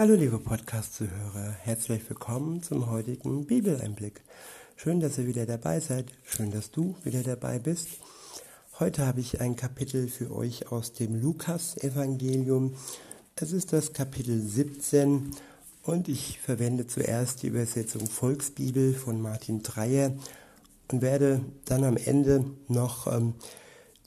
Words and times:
Hallo 0.00 0.14
liebe 0.14 0.38
Podcast-Zuhörer, 0.38 1.56
herzlich 1.60 2.08
willkommen 2.08 2.62
zum 2.62 2.88
heutigen 2.88 3.46
Bibeleinblick. 3.46 4.20
Schön, 4.76 5.00
dass 5.00 5.18
ihr 5.18 5.26
wieder 5.26 5.44
dabei 5.44 5.80
seid, 5.80 6.12
schön, 6.22 6.52
dass 6.52 6.70
du 6.70 6.94
wieder 7.02 7.24
dabei 7.24 7.58
bist. 7.58 7.88
Heute 8.78 9.04
habe 9.04 9.18
ich 9.18 9.40
ein 9.40 9.56
Kapitel 9.56 10.06
für 10.06 10.30
euch 10.30 10.70
aus 10.70 10.92
dem 10.92 11.20
Lukas-Evangelium. 11.20 12.76
Es 13.34 13.50
ist 13.50 13.72
das 13.72 13.92
Kapitel 13.92 14.40
17 14.40 15.32
und 15.82 16.06
ich 16.06 16.38
verwende 16.38 16.86
zuerst 16.86 17.42
die 17.42 17.48
Übersetzung 17.48 18.06
Volksbibel 18.06 18.94
von 18.94 19.20
Martin 19.20 19.64
Dreyer 19.64 20.12
und 20.92 21.02
werde 21.02 21.40
dann 21.64 21.82
am 21.82 21.96
Ende 21.96 22.44
noch 22.68 23.12
ähm, 23.12 23.34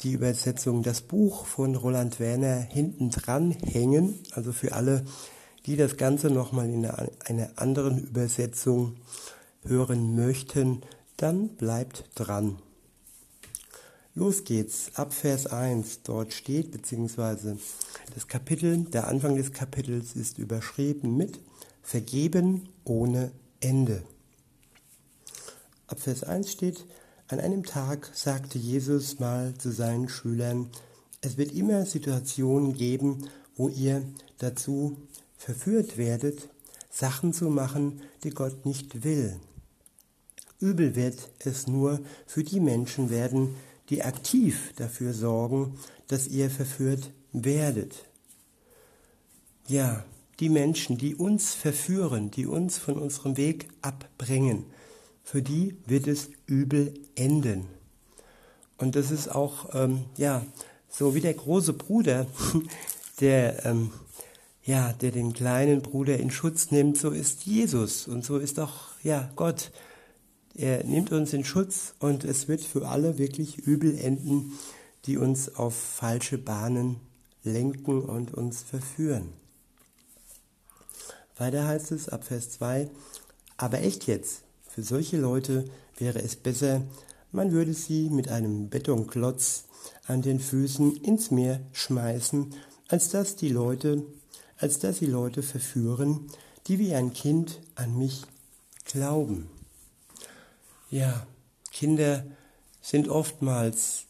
die 0.04 0.14
Übersetzung 0.14 0.84
Das 0.84 1.02
Buch 1.02 1.46
von 1.46 1.76
Roland 1.76 2.22
Werner 2.22 2.62
hinten 2.62 3.10
dran 3.10 3.52
hängen, 3.52 4.18
also 4.32 4.54
für 4.54 4.72
alle, 4.72 5.02
die 5.02 5.41
das 5.78 5.98
Ganze 5.98 6.30
nochmal 6.30 6.70
in 6.70 6.86
einer 6.86 7.50
anderen 7.56 8.00
Übersetzung 8.00 8.98
hören 9.64 10.16
möchten, 10.16 10.82
dann 11.18 11.50
bleibt 11.50 12.06
dran. 12.16 12.58
Los 14.14 14.44
geht's, 14.44 14.92
ab 14.96 15.14
Vers 15.14 15.48
1, 15.48 16.02
dort 16.04 16.34
steht, 16.34 16.72
beziehungsweise 16.72 17.58
das 18.14 18.28
Kapitel, 18.28 18.84
der 18.86 19.08
Anfang 19.08 19.38
des 19.38 19.54
Kapitels 19.54 20.16
ist 20.16 20.38
überschrieben 20.38 21.16
mit 21.16 21.40
Vergeben 21.82 22.68
ohne 22.84 23.32
Ende. 23.62 24.04
Ab 25.88 26.00
Vers 26.00 26.24
1 26.24 26.52
steht, 26.52 26.86
an 27.28 27.40
einem 27.40 27.64
Tag 27.64 28.12
sagte 28.14 28.58
Jesus 28.58 29.20
mal 29.20 29.54
zu 29.58 29.72
seinen 29.72 30.10
Schülern, 30.10 30.70
es 31.22 31.38
wird 31.38 31.54
immer 31.54 31.86
Situationen 31.86 32.74
geben, 32.74 33.30
wo 33.56 33.70
ihr 33.70 34.04
dazu 34.40 34.98
verführt 35.42 35.98
werdet, 35.98 36.50
Sachen 36.92 37.34
zu 37.34 37.50
machen, 37.50 38.02
die 38.24 38.30
Gott 38.30 38.64
nicht 38.64 39.04
will. 39.04 39.40
Übel 40.60 40.96
wird 40.96 41.32
es 41.40 41.66
nur 41.66 42.00
für 42.28 42.44
die 42.44 42.60
Menschen 42.60 43.10
werden, 43.10 43.56
die 43.90 44.04
aktiv 44.04 44.72
dafür 44.76 45.14
sorgen, 45.14 45.80
dass 46.08 46.28
ihr 46.28 46.52
verführt 46.52 47.12
werdet. 47.32 48.06
Ja, 49.68 50.06
die 50.40 50.50
Menschen, 50.50 51.00
die 51.00 51.16
uns 51.16 51.56
verführen, 51.56 52.30
die 52.30 52.46
uns 52.46 52.78
von 52.78 53.00
unserem 53.00 53.36
Weg 53.36 53.68
abbringen, 53.82 54.66
für 55.24 55.42
die 55.42 55.76
wird 55.88 56.06
es 56.06 56.30
übel 56.46 56.94
enden. 57.16 57.66
Und 58.78 58.96
das 58.96 59.10
ist 59.10 59.28
auch, 59.30 59.74
ähm, 59.74 60.06
ja, 60.18 60.46
so 60.88 61.16
wie 61.16 61.22
der 61.22 61.34
große 61.34 61.74
Bruder, 61.74 62.28
der 63.20 63.66
ähm, 63.66 63.92
ja, 64.64 64.94
der 64.94 65.12
den 65.12 65.34
kleinen 65.34 65.82
Bruder 65.82 66.18
in 66.18 66.32
Schutz 66.32 66.72
nimmt, 66.72 66.98
so 66.98 67.10
ist 67.10 67.46
Jesus 67.46 68.08
und 68.08 68.24
so 68.24 68.38
ist 68.38 68.60
auch, 68.60 68.90
ja, 69.04 69.32
Gott. 69.36 69.72
Er 70.54 70.84
nimmt 70.84 71.14
uns 71.14 71.32
in 71.32 71.46
Schutz 71.46 71.94
und 72.00 72.26
es 72.26 72.50
wird 72.50 72.62
für 72.62 72.88
alle 72.88 73.18
wirklich 73.18 73.58
übel 73.58 73.98
enden, 73.98 74.52
die 75.06 75.18
uns 75.18 75.56
auf 75.56 75.74
falsche 75.74 76.38
Bahnen 76.38 76.98
lenken 77.44 78.02
und 78.02 78.34
uns 78.34 78.62
verführen. 78.62 79.30
Weiter 81.38 81.66
heißt 81.66 81.92
es 81.92 82.10
ab 82.10 82.26
Vers 82.26 82.52
2, 82.52 82.90
aber 83.58 83.82
echt 83.82 84.08
jetzt, 84.08 84.44
für 84.68 84.84
solche 84.84 85.18
Leute 85.18 85.66
wäre 85.98 86.22
es 86.22 86.36
besser, 86.36 86.82
man 87.32 87.52
würde 87.52 87.74
sie 87.74 88.10
mit 88.10 88.28
einem 88.30 88.70
Betonklotz 88.70 89.64
an 90.06 90.22
den 90.22 90.40
Füßen 90.40 90.98
ins 90.98 91.32
Meer 91.32 91.62
schmeißen, 91.72 92.54
als 92.90 93.10
dass 93.10 93.38
die 93.38 93.50
Leute 93.50 94.04
als 94.62 94.78
dass 94.80 95.00
sie 95.00 95.08
Leute 95.08 95.42
verführen, 95.42 96.28
die 96.68 96.78
wie 96.78 96.94
ein 96.94 97.14
Kind 97.14 97.60
an 97.76 97.98
mich 97.98 98.22
glauben. 98.86 99.50
Ja, 100.92 101.26
Kinder 101.72 102.24
sind 102.82 103.10
oftmals 103.10 104.06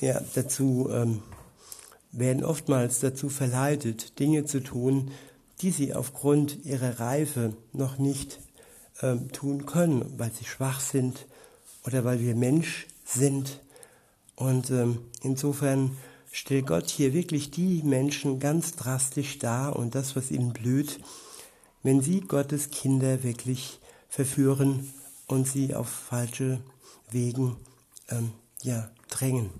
ja, 0.00 0.20
dazu, 0.34 0.88
ähm, 0.90 1.22
werden 2.12 2.44
oftmals 2.44 3.00
dazu 3.00 3.28
verleitet, 3.28 4.18
Dinge 4.18 4.46
zu 4.46 4.62
tun, 4.62 5.10
die 5.60 5.70
sie 5.70 5.94
aufgrund 5.94 6.64
ihrer 6.64 6.98
Reife 6.98 7.54
noch 7.72 7.98
nicht 7.98 8.40
ähm, 9.02 9.30
tun 9.32 9.66
können, 9.66 10.18
weil 10.18 10.32
sie 10.32 10.44
schwach 10.44 10.80
sind 10.80 11.26
oder 11.84 12.04
weil 12.04 12.20
wir 12.20 12.34
Mensch 12.34 12.86
sind. 13.04 13.60
Und 14.34 14.70
ähm, 14.70 14.98
insofern 15.20 15.96
stellt 16.32 16.66
Gott 16.66 16.88
hier 16.88 17.12
wirklich 17.12 17.50
die 17.50 17.82
Menschen 17.84 18.40
ganz 18.40 18.74
drastisch 18.74 19.38
dar 19.38 19.76
und 19.76 19.94
das, 19.94 20.16
was 20.16 20.30
ihnen 20.30 20.52
blüht, 20.52 20.98
wenn 21.82 22.00
sie 22.00 22.20
Gottes 22.20 22.70
Kinder 22.70 23.22
wirklich 23.22 23.78
verführen 24.08 24.92
und 25.26 25.46
sie 25.46 25.74
auf 25.74 25.88
falsche 25.88 26.60
Wegen 27.10 27.56
ähm, 28.08 28.32
ja, 28.62 28.90
drängen. 29.10 29.50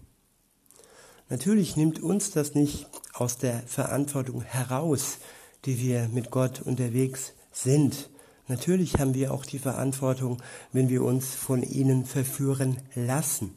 Natürlich 1.29 1.77
nimmt 1.77 2.03
uns 2.03 2.31
das 2.31 2.55
nicht 2.55 2.87
aus 3.13 3.39
der 3.39 3.63
Verantwortung 3.67 4.43
heraus, 4.43 5.19
die 5.65 5.79
wir 5.79 6.09
mit 6.09 6.31
Gott 6.31 6.61
unterwegs 6.61 7.33
sind. 7.53 8.11
Natürlich 8.49 8.99
haben 8.99 9.15
wir 9.15 9.33
auch 9.33 9.45
die 9.45 9.59
Verantwortung, 9.59 10.43
wenn 10.73 10.89
wir 10.89 11.03
uns 11.03 11.35
von 11.35 11.63
ihnen 11.63 12.05
verführen 12.05 12.79
lassen. 12.95 13.55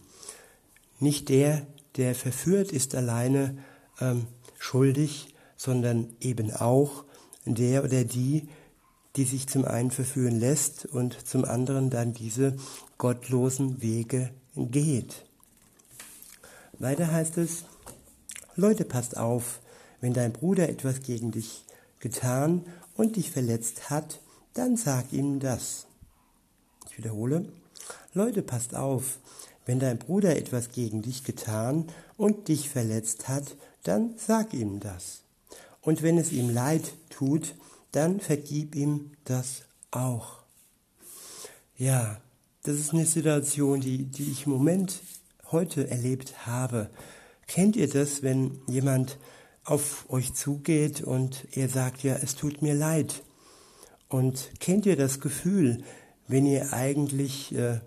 Nicht 1.00 1.30
der, 1.30 1.66
der 1.98 2.16
verführt 2.16 2.72
ist 2.72 2.96
alleine 2.96 3.58
ähm, 4.00 4.28
schuldig, 4.60 5.34
sondern 5.56 6.16
eben 6.20 6.52
auch 6.52 7.06
der 7.46 7.84
oder 7.84 8.04
die, 8.04 8.50
die 9.16 9.24
sich 9.24 9.48
zum 9.48 9.66
einen 9.66 9.92
verführen 9.92 10.40
lässt 10.40 10.86
und 10.86 11.28
zum 11.28 11.46
anderen 11.46 11.90
dann 11.90 12.14
diese 12.14 12.56
gottlosen 12.98 13.82
Wege 13.82 14.32
geht. 14.56 15.26
Weiter 16.80 17.12
heißt 17.12 17.38
es, 17.38 17.64
Leute, 18.56 18.84
passt 18.84 19.18
auf, 19.18 19.62
wenn 20.02 20.14
dein 20.14 20.34
Bruder 20.34 20.68
etwas 20.70 21.02
gegen 21.02 21.32
dich 21.32 21.66
getan 22.00 22.66
und 22.96 23.16
dich 23.16 23.32
verletzt 23.32 23.90
hat, 23.90 24.20
dann 24.54 24.76
sag 24.76 25.14
ihm 25.14 25.40
das. 25.40 25.88
Ich 26.90 26.98
wiederhole, 26.98 27.46
Leute, 28.14 28.42
passt 28.42 28.76
auf, 28.76 29.20
wenn 29.66 29.80
dein 29.80 29.98
Bruder 29.98 30.36
etwas 30.36 30.72
gegen 30.72 31.02
dich 31.02 31.24
getan 31.24 31.88
und 32.18 32.48
dich 32.48 32.70
verletzt 32.70 33.28
hat, 33.28 33.56
dann 33.84 34.14
sag 34.18 34.54
ihm 34.54 34.80
das. 34.80 35.22
Und 35.82 36.02
wenn 36.02 36.18
es 36.18 36.32
ihm 36.32 36.50
leid 36.50 36.94
tut, 37.10 37.56
dann 37.92 38.20
vergib 38.20 38.76
ihm 38.76 39.12
das 39.24 39.64
auch. 39.92 40.40
Ja, 41.78 42.20
das 42.64 42.76
ist 42.76 42.94
eine 42.94 43.06
Situation, 43.06 43.82
die, 43.82 44.06
die 44.06 44.32
ich 44.32 44.46
im 44.46 44.54
Moment 44.54 45.02
heute 45.52 45.90
erlebt 45.90 46.48
habe. 46.48 46.90
Kennt 47.48 47.76
ihr 47.76 47.90
das, 47.90 48.24
wenn 48.24 48.60
jemand 48.68 49.18
auf 49.64 50.10
euch 50.10 50.34
zugeht 50.34 51.02
und 51.02 51.48
er 51.52 51.70
sagt, 51.70 52.04
ja, 52.04 52.16
es 52.16 52.36
tut 52.36 52.62
mir 52.62 52.74
leid? 52.74 53.24
Und 54.10 54.52
kennt 54.60 54.86
ihr 54.86 54.96
das 54.96 55.20
Gefühl, 55.20 55.84
wenn 56.28 56.46
ihr 56.46 56.74
eigentlich 56.74 57.54
äh, 57.54 57.80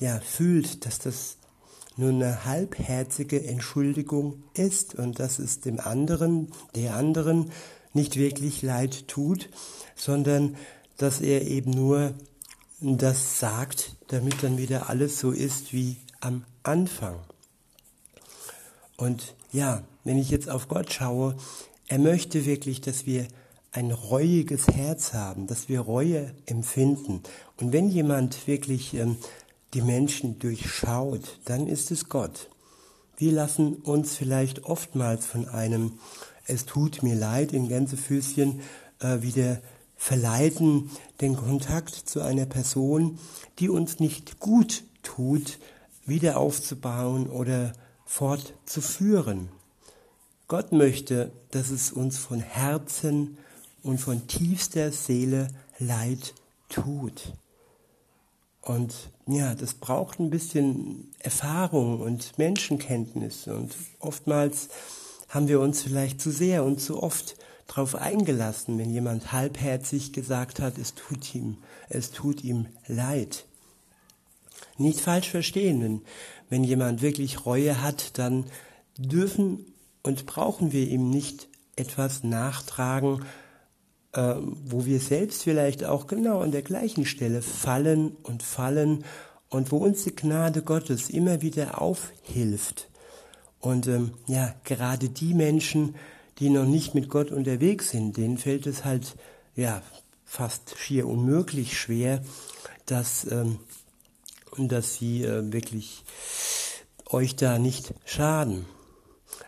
ja, 0.00 0.20
fühlt, 0.20 0.86
dass 0.86 0.98
das 0.98 1.36
nur 1.96 2.10
eine 2.10 2.44
halbherzige 2.44 3.44
Entschuldigung 3.44 4.44
ist 4.54 4.94
und 4.94 5.18
dass 5.18 5.38
es 5.38 5.60
dem 5.60 5.80
anderen, 5.80 6.52
der 6.76 6.94
anderen 6.94 7.50
nicht 7.92 8.16
wirklich 8.16 8.62
leid 8.62 9.08
tut, 9.08 9.48
sondern 9.96 10.56
dass 10.96 11.20
er 11.20 11.42
eben 11.46 11.72
nur 11.72 12.14
das 12.80 13.40
sagt, 13.40 13.96
damit 14.06 14.42
dann 14.42 14.58
wieder 14.58 14.88
alles 14.88 15.18
so 15.18 15.32
ist 15.32 15.72
wie 15.72 15.96
am 16.20 16.44
Anfang. 16.62 17.18
Und 18.96 19.34
ja, 19.52 19.82
wenn 20.04 20.18
ich 20.18 20.30
jetzt 20.30 20.48
auf 20.48 20.68
Gott 20.68 20.92
schaue, 20.92 21.36
er 21.88 21.98
möchte 21.98 22.46
wirklich, 22.46 22.80
dass 22.80 23.06
wir 23.06 23.26
ein 23.72 23.90
reuiges 23.90 24.68
Herz 24.68 25.12
haben, 25.12 25.46
dass 25.46 25.68
wir 25.68 25.80
Reue 25.80 26.34
empfinden. 26.46 27.22
Und 27.56 27.72
wenn 27.72 27.88
jemand 27.88 28.46
wirklich 28.46 28.94
ähm, 28.94 29.16
die 29.74 29.82
Menschen 29.82 30.38
durchschaut, 30.38 31.38
dann 31.44 31.66
ist 31.66 31.90
es 31.90 32.08
Gott. 32.08 32.48
Wir 33.16 33.32
lassen 33.32 33.74
uns 33.74 34.14
vielleicht 34.14 34.64
oftmals 34.64 35.26
von 35.26 35.48
einem 35.48 35.98
Es 36.46 36.64
tut 36.64 37.02
mir 37.02 37.14
leid 37.14 37.52
in 37.52 37.68
Gänsefüßchen 37.68 38.60
äh, 39.00 39.22
wieder 39.22 39.60
verleiten, 39.96 40.90
den 41.20 41.36
Kontakt 41.36 41.94
zu 41.94 42.20
einer 42.20 42.46
Person, 42.46 43.18
die 43.58 43.68
uns 43.68 43.98
nicht 43.98 44.38
gut 44.38 44.84
tut, 45.02 45.58
wieder 46.06 46.38
aufzubauen 46.38 47.28
oder 47.28 47.72
fortzuführen. 48.06 49.48
Gott 50.46 50.72
möchte, 50.72 51.30
dass 51.50 51.70
es 51.70 51.92
uns 51.92 52.16
von 52.16 52.40
Herzen 52.40 53.36
und 53.82 53.98
von 53.98 54.26
tiefster 54.28 54.92
Seele 54.92 55.48
leid 55.78 56.34
tut. 56.70 57.34
Und 58.68 58.94
ja, 59.26 59.54
das 59.54 59.72
braucht 59.72 60.20
ein 60.20 60.28
bisschen 60.28 61.10
Erfahrung 61.20 62.00
und 62.00 62.36
Menschenkenntnis. 62.36 63.46
Und 63.48 63.74
oftmals 63.98 64.68
haben 65.30 65.48
wir 65.48 65.60
uns 65.60 65.82
vielleicht 65.82 66.20
zu 66.20 66.30
sehr 66.30 66.64
und 66.64 66.78
zu 66.78 67.02
oft 67.02 67.36
darauf 67.66 67.94
eingelassen, 67.94 68.78
wenn 68.78 68.90
jemand 68.90 69.32
halbherzig 69.32 70.12
gesagt 70.12 70.60
hat, 70.60 70.76
es 70.76 70.94
tut 70.94 71.34
ihm, 71.34 71.56
es 71.88 72.10
tut 72.10 72.44
ihm 72.44 72.66
leid. 72.86 73.46
Nicht 74.76 75.00
falsch 75.00 75.30
verstehen, 75.30 75.80
wenn, 75.80 76.02
wenn 76.50 76.62
jemand 76.62 77.00
wirklich 77.00 77.46
Reue 77.46 77.80
hat, 77.80 78.18
dann 78.18 78.44
dürfen 78.98 79.64
und 80.02 80.26
brauchen 80.26 80.72
wir 80.72 80.86
ihm 80.86 81.08
nicht 81.08 81.48
etwas 81.76 82.22
nachtragen, 82.22 83.24
äh, 84.12 84.34
wo 84.64 84.86
wir 84.86 85.00
selbst 85.00 85.42
vielleicht 85.42 85.84
auch 85.84 86.06
genau 86.06 86.40
an 86.40 86.52
der 86.52 86.62
gleichen 86.62 87.04
Stelle 87.04 87.42
fallen 87.42 88.16
und 88.22 88.42
fallen 88.42 89.04
und 89.48 89.72
wo 89.72 89.78
uns 89.78 90.04
die 90.04 90.14
Gnade 90.14 90.62
Gottes 90.62 91.10
immer 91.10 91.42
wieder 91.42 91.80
aufhilft. 91.80 92.88
Und 93.60 93.86
ähm, 93.86 94.12
ja, 94.26 94.54
gerade 94.64 95.08
die 95.08 95.34
Menschen, 95.34 95.96
die 96.38 96.50
noch 96.50 96.66
nicht 96.66 96.94
mit 96.94 97.08
Gott 97.08 97.30
unterwegs 97.30 97.90
sind, 97.90 98.16
denen 98.16 98.38
fällt 98.38 98.66
es 98.66 98.84
halt 98.84 99.16
ja 99.56 99.82
fast 100.24 100.76
schier 100.78 101.06
unmöglich 101.08 101.78
schwer, 101.78 102.22
dass, 102.86 103.30
ähm, 103.30 103.58
dass 104.56 104.94
sie 104.94 105.24
äh, 105.24 105.52
wirklich 105.52 106.04
euch 107.06 107.36
da 107.36 107.58
nicht 107.58 107.94
schaden. 108.04 108.66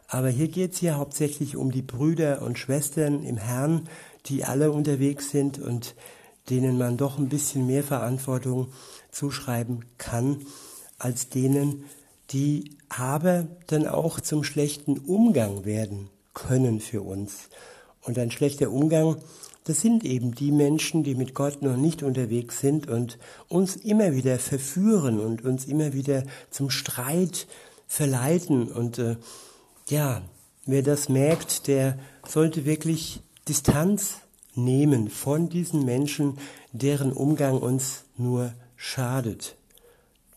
Aber 0.08 0.28
hier 0.28 0.48
geht 0.48 0.72
es 0.72 0.78
hier 0.80 0.96
hauptsächlich 0.96 1.56
um 1.56 1.70
die 1.70 1.82
Brüder 1.82 2.42
und 2.42 2.58
Schwestern 2.58 3.22
im 3.22 3.36
Herrn, 3.36 3.88
die 4.26 4.44
alle 4.44 4.72
unterwegs 4.72 5.30
sind 5.30 5.58
und 5.58 5.94
denen 6.48 6.78
man 6.78 6.96
doch 6.96 7.18
ein 7.18 7.28
bisschen 7.28 7.66
mehr 7.66 7.84
Verantwortung 7.84 8.72
zuschreiben 9.10 9.84
kann, 9.98 10.44
als 10.98 11.28
denen, 11.28 11.84
die 12.30 12.76
aber 12.88 13.46
dann 13.66 13.86
auch 13.86 14.20
zum 14.20 14.44
schlechten 14.44 14.98
Umgang 14.98 15.64
werden 15.64 16.10
können 16.34 16.80
für 16.80 17.02
uns. 17.02 17.48
Und 18.02 18.18
ein 18.18 18.30
schlechter 18.30 18.70
Umgang, 18.70 19.16
das 19.64 19.80
sind 19.80 20.04
eben 20.04 20.34
die 20.34 20.52
Menschen, 20.52 21.04
die 21.04 21.14
mit 21.14 21.34
Gott 21.34 21.62
noch 21.62 21.76
nicht 21.76 22.02
unterwegs 22.02 22.60
sind 22.60 22.88
und 22.88 23.18
uns 23.48 23.76
immer 23.76 24.14
wieder 24.14 24.38
verführen 24.38 25.20
und 25.20 25.44
uns 25.44 25.66
immer 25.66 25.92
wieder 25.92 26.24
zum 26.50 26.70
Streit 26.70 27.46
verleiten. 27.86 28.70
Und 28.70 28.98
äh, 28.98 29.16
ja, 29.88 30.22
wer 30.66 30.82
das 30.82 31.08
merkt, 31.08 31.66
der 31.66 31.98
sollte 32.26 32.64
wirklich 32.64 33.20
Distanz 33.50 34.18
nehmen 34.54 35.10
von 35.10 35.48
diesen 35.48 35.84
Menschen, 35.84 36.38
deren 36.70 37.12
Umgang 37.12 37.58
uns 37.58 38.04
nur 38.16 38.52
schadet. 38.76 39.56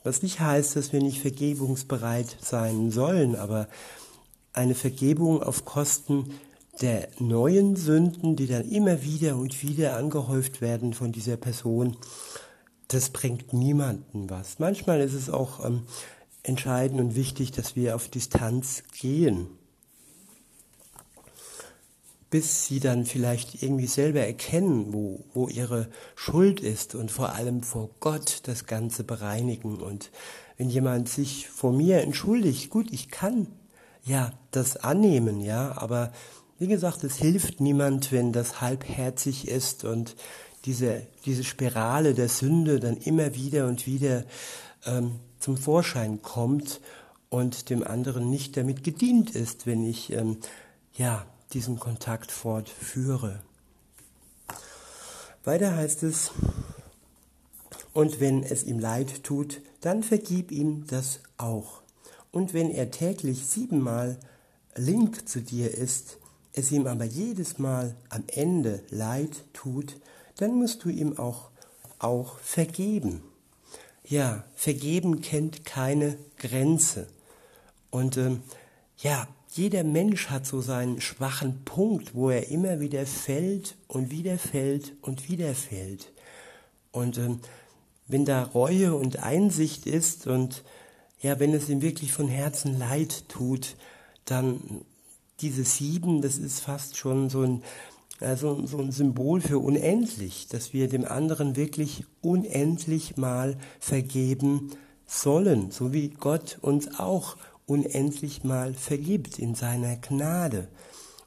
Was 0.04 0.24
nicht 0.24 0.39
heißt, 0.39 0.75
dass 0.75 0.94
wir 0.94 1.00
nicht 1.00 1.21
vergebungsbereit 1.21 2.36
sein 2.42 2.89
sollen, 2.89 3.36
aber 3.36 3.68
eine 4.51 4.74
Vergebung 4.74 5.44
auf 5.44 5.63
Kosten 5.63 6.31
der 6.81 7.07
neuen 7.19 7.75
Sünden, 7.75 8.36
die 8.36 8.48
dann 8.48 8.68
immer 8.68 9.04
wieder 9.04 9.36
und 9.36 9.62
wieder 9.62 9.95
angehäuft 9.95 10.60
werden 10.60 10.95
von 10.95 11.12
dieser 11.12 11.38
Person, 11.38 11.95
das 12.88 13.12
bringt 13.12 13.54
niemanden 13.54 14.31
was. 14.31 14.57
Manchmal 14.57 15.01
ist 15.01 15.13
es 15.13 15.30
auch 15.30 15.63
ähm, 15.63 15.83
entscheidend 16.42 17.00
und 17.00 17.13
wichtig, 17.13 17.51
dass 17.51 17.75
wir 17.75 17.95
auf 17.95 18.07
Distanz 18.07 18.81
gehen 19.00 19.50
bis 22.34 22.66
sie 22.66 22.80
dann 22.80 23.06
vielleicht 23.06 23.62
irgendwie 23.62 23.86
selber 23.86 24.22
erkennen, 24.22 24.92
wo, 24.92 25.24
wo 25.36 25.50
ihre 25.50 25.88
Schuld 26.16 26.62
ist 26.62 26.96
und 26.96 27.12
vor 27.12 27.36
allem 27.36 27.62
vor 27.62 27.92
Gott 28.00 28.40
das 28.46 28.66
Ganze 28.66 29.04
bereinigen. 29.04 29.80
Und 29.80 30.10
wenn 30.58 30.68
jemand 30.68 31.10
sich 31.10 31.48
vor 31.48 31.72
mir 31.72 32.02
entschuldigt, 32.02 32.72
gut, 32.72 32.92
ich 32.92 33.12
kann 33.12 33.46
ja 34.04 34.34
das 34.50 34.78
annehmen, 34.78 35.42
ja, 35.42 35.78
aber 35.78 36.12
wie 36.58 36.66
gesagt, 36.66 37.04
es 37.04 37.18
hilft 37.18 37.62
niemand, 37.62 38.12
wenn 38.12 38.34
das 38.34 38.62
halbherzig 38.62 39.48
ist 39.48 39.84
und 39.84 40.16
diese, 40.66 41.06
diese 41.28 41.44
Spirale 41.44 42.16
der 42.16 42.30
Sünde 42.30 42.80
dann 42.80 42.98
immer 42.98 43.36
wieder 43.36 43.68
und 43.68 43.86
wieder 43.86 44.24
ähm, 44.88 45.20
zum 45.38 45.56
Vorschein 45.56 46.24
kommt 46.24 46.82
und 47.30 47.70
dem 47.70 47.86
anderen 47.86 48.32
nicht 48.32 48.58
damit 48.58 48.84
gedient 48.84 49.36
ist, 49.36 49.68
wenn 49.68 49.88
ich 49.88 50.12
ähm, 50.12 50.38
ja 50.98 51.28
diesen 51.54 51.80
Kontakt 51.80 52.32
fortführe. 52.32 53.42
Weiter 55.44 55.76
heißt 55.76 56.04
es, 56.04 56.32
und 57.94 58.20
wenn 58.20 58.44
es 58.44 58.64
ihm 58.64 58.80
leid 58.80 59.24
tut, 59.24 59.62
dann 59.82 60.04
vergib 60.04 60.52
ihm 60.52 60.88
das 60.88 61.20
auch. 61.38 61.82
Und 62.32 62.54
wenn 62.54 62.72
er 62.72 62.90
täglich 62.90 63.46
siebenmal 63.46 64.18
link 64.76 65.30
zu 65.30 65.42
dir 65.42 65.72
ist, 65.78 66.18
es 66.54 66.72
ihm 66.72 66.88
aber 66.88 67.04
jedes 67.04 67.60
Mal 67.60 67.96
am 68.10 68.24
Ende 68.28 68.84
leid 68.90 69.44
tut, 69.54 69.98
dann 70.38 70.56
musst 70.56 70.84
du 70.84 70.90
ihm 70.90 71.18
auch, 71.20 71.50
auch 72.00 72.40
vergeben. 72.40 73.22
Ja, 74.04 74.44
vergeben 74.56 75.22
kennt 75.22 75.66
keine 75.66 76.18
Grenze. 76.38 77.08
Und 77.92 78.18
ähm, 78.18 78.42
ja, 78.98 79.28
jeder 79.56 79.84
Mensch 79.84 80.30
hat 80.30 80.48
so 80.48 80.62
seinen 80.62 81.00
schwachen 81.00 81.64
Punkt, 81.64 82.16
wo 82.16 82.32
er 82.32 82.50
immer 82.50 82.80
wieder 82.80 83.06
fällt 83.06 83.76
und 83.88 84.10
wieder 84.10 84.40
fällt 84.40 84.94
und 85.02 85.30
wieder 85.30 85.54
fällt. 85.54 86.12
Und 86.92 87.20
ähm, 87.20 87.40
wenn 88.08 88.26
da 88.26 88.44
Reue 88.44 88.96
und 88.96 89.22
Einsicht 89.22 89.86
ist 89.86 90.26
und 90.26 90.64
ja, 91.22 91.40
wenn 91.40 91.54
es 91.54 91.70
ihm 91.70 91.84
wirklich 91.84 92.12
von 92.12 92.28
Herzen 92.28 92.80
leid 92.80 93.30
tut, 93.30 93.76
dann 94.26 94.82
diese 95.40 95.64
sieben, 95.64 96.22
das 96.22 96.38
ist 96.38 96.60
fast 96.60 96.98
schon 96.98 97.30
so 97.30 97.42
ein, 97.42 97.64
also 98.20 98.66
so 98.66 98.80
ein 98.80 98.92
Symbol 98.92 99.40
für 99.40 99.60
unendlich, 99.60 100.48
dass 100.48 100.74
wir 100.74 100.90
dem 100.90 101.06
anderen 101.06 101.56
wirklich 101.56 102.06
unendlich 102.22 103.18
mal 103.18 103.58
vergeben 103.80 104.72
sollen, 105.06 105.70
so 105.70 105.94
wie 105.94 106.10
Gott 106.10 106.58
uns 106.62 107.00
auch 107.00 107.38
unendlich 107.65 108.44
mal 108.44 108.74
vergibt 108.74 109.39
in 109.39 109.56
seiner 109.56 109.95
Gnade. 109.98 110.68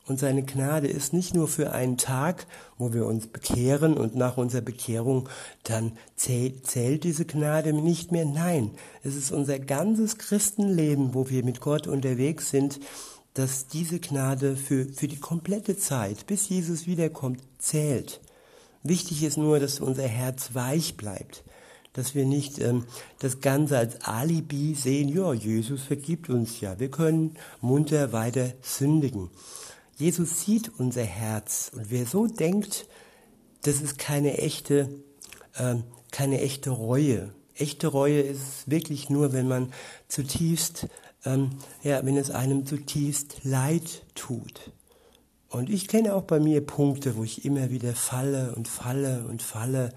Und 0.07 0.21
seine 0.21 0.45
Gnade 0.45 0.87
ist 0.87 1.13
nicht 1.13 1.35
nur 1.35 1.49
für 1.49 1.73
einen 1.73 1.99
Tag, 1.99 2.47
wo 2.79 2.93
wir 2.93 3.07
uns 3.07 3.27
bekehren 3.27 3.97
und 3.97 4.15
nach 4.15 4.37
unserer 4.37 4.63
Bekehrung 4.63 5.29
dann 5.65 5.99
zählt, 6.15 7.03
diese 7.03 7.25
Gnade 7.25 7.73
nicht 7.73 8.13
mehr. 8.13 8.25
Nein, 8.25 8.71
es 9.03 9.17
ist 9.17 9.33
unser 9.33 9.59
ganzes 9.59 10.17
Christenleben, 10.17 11.13
wo 11.13 11.29
wir 11.29 11.45
mit 11.45 11.61
Gott 11.61 11.89
unterwegs 11.89 12.51
sind, 12.51 12.79
dass 13.35 13.67
diese 13.67 13.99
Gnade 13.99 14.57
für, 14.57 14.87
für 14.87 15.09
die 15.09 15.19
komplette 15.19 15.77
Zeit, 15.77 16.27
bis 16.27 16.49
Jesus 16.49 16.87
wiederkommt, 16.87 17.43
zählt. 17.59 18.21
Wichtig 18.85 19.25
ist 19.25 19.37
nur, 19.37 19.59
dass 19.59 19.81
unser 19.81 20.07
Herz 20.07 20.51
weich 20.55 20.97
bleibt, 20.97 21.43
dass 21.97 22.15
wir 22.15 22.27
nicht 22.27 22.59
ähm, 22.59 22.85
das 23.19 23.41
Ganze 23.41 23.79
als 23.79 24.03
Alibi 24.03 24.75
sehen, 24.75 25.09
ja, 25.09 25.33
Jesus 25.33 25.83
vergibt 25.83 26.29
uns 26.29 26.61
ja, 26.61 26.79
wir 26.79 26.91
können 26.91 27.37
munter 27.61 28.13
weiter 28.13 28.53
sündigen. 28.63 29.31
Jesus 29.97 30.43
sieht 30.43 30.71
unser 30.79 31.05
Herz 31.05 31.71
und 31.75 31.91
wer 31.91 32.05
so 32.05 32.27
denkt, 32.27 32.87
das 33.63 33.81
ist 33.81 33.99
keine 33.99 34.39
echte, 34.39 34.91
ähm, 35.59 35.85
keine 36.11 36.41
echte 36.41 36.71
Reue. 36.71 37.33
Echte 37.55 37.87
Reue 37.87 38.21
ist 38.21 38.71
wirklich 38.71 39.09
nur, 39.09 39.33
wenn 39.33 39.49
man 39.49 39.73
zutiefst, 40.09 40.89
ähm, 41.25 41.51
ja, 41.83 42.05
wenn 42.05 42.19
es 42.19 42.31
einem 42.31 42.67
zutiefst 42.67 43.45
leid 43.45 44.03
tut. 44.15 44.71
Und 45.49 45.71
ich 45.71 45.89
kenne 45.89 46.15
auch 46.15 46.25
bei 46.25 46.39
mir 46.41 46.61
Punkte, 46.61 47.17
wo 47.17 47.25
ich 47.25 47.45
immer 47.47 47.71
wieder 47.71 47.95
falle 47.95 48.55
und 48.55 48.69
falle 48.69 49.25
und 49.27 49.43
falle 49.43 49.95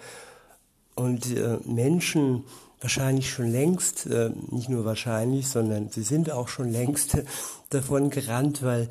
und 1.00 1.34
äh, 1.36 1.60
Menschen 1.65 2.44
wahrscheinlich 2.82 3.29
schon 3.32 3.50
längst, 3.50 4.06
äh, 4.06 4.32
nicht 4.51 4.68
nur 4.68 4.84
wahrscheinlich, 4.84 5.48
sondern 5.48 5.89
sie 5.89 6.03
sind 6.03 6.29
auch 6.29 6.50
schon 6.50 6.70
längst 6.70 7.18
davon 7.70 8.10
gerannt, 8.10 8.63
weil, 8.63 8.89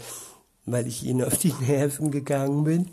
weil 0.65 0.87
ich 0.87 1.05
ihnen 1.05 1.23
auf 1.23 1.37
die 1.37 1.53
Nerven 1.61 2.11
gegangen 2.11 2.65
bin. 2.65 2.89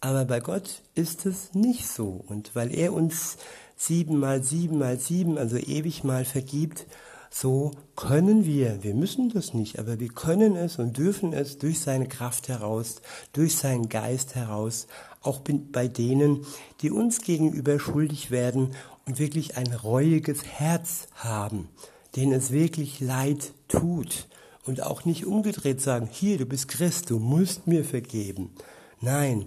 Aber 0.00 0.24
bei 0.24 0.40
Gott 0.40 0.82
ist 0.94 1.26
es 1.26 1.52
nicht 1.54 1.86
so. 1.86 2.24
Und 2.26 2.54
weil 2.54 2.74
er 2.74 2.94
uns 2.94 3.36
sieben 3.76 4.18
mal 4.18 4.42
sieben 4.42 4.78
mal 4.78 4.98
sieben, 4.98 5.36
also 5.36 5.58
ewig 5.58 6.02
mal 6.02 6.24
vergibt, 6.24 6.86
so 7.30 7.72
können 7.94 8.46
wir, 8.46 8.82
wir 8.82 8.94
müssen 8.94 9.28
das 9.28 9.52
nicht, 9.52 9.78
aber 9.78 10.00
wir 10.00 10.08
können 10.08 10.56
es 10.56 10.78
und 10.78 10.96
dürfen 10.96 11.34
es 11.34 11.58
durch 11.58 11.80
seine 11.80 12.08
Kraft 12.08 12.48
heraus, 12.48 13.02
durch 13.34 13.56
seinen 13.56 13.90
Geist 13.90 14.34
heraus 14.34 14.86
auch 15.22 15.40
bei 15.72 15.88
denen, 15.88 16.46
die 16.80 16.90
uns 16.90 17.20
gegenüber 17.20 17.78
schuldig 17.78 18.30
werden 18.30 18.74
und 19.06 19.18
wirklich 19.18 19.56
ein 19.56 19.72
reuiges 19.72 20.44
Herz 20.44 21.08
haben, 21.14 21.68
denen 22.16 22.32
es 22.32 22.50
wirklich 22.50 23.00
leid 23.00 23.52
tut 23.68 24.28
und 24.64 24.82
auch 24.82 25.04
nicht 25.04 25.26
umgedreht 25.26 25.80
sagen, 25.80 26.08
hier, 26.10 26.38
du 26.38 26.46
bist 26.46 26.68
Christ, 26.68 27.10
du 27.10 27.18
musst 27.18 27.66
mir 27.66 27.84
vergeben. 27.84 28.54
Nein, 29.00 29.46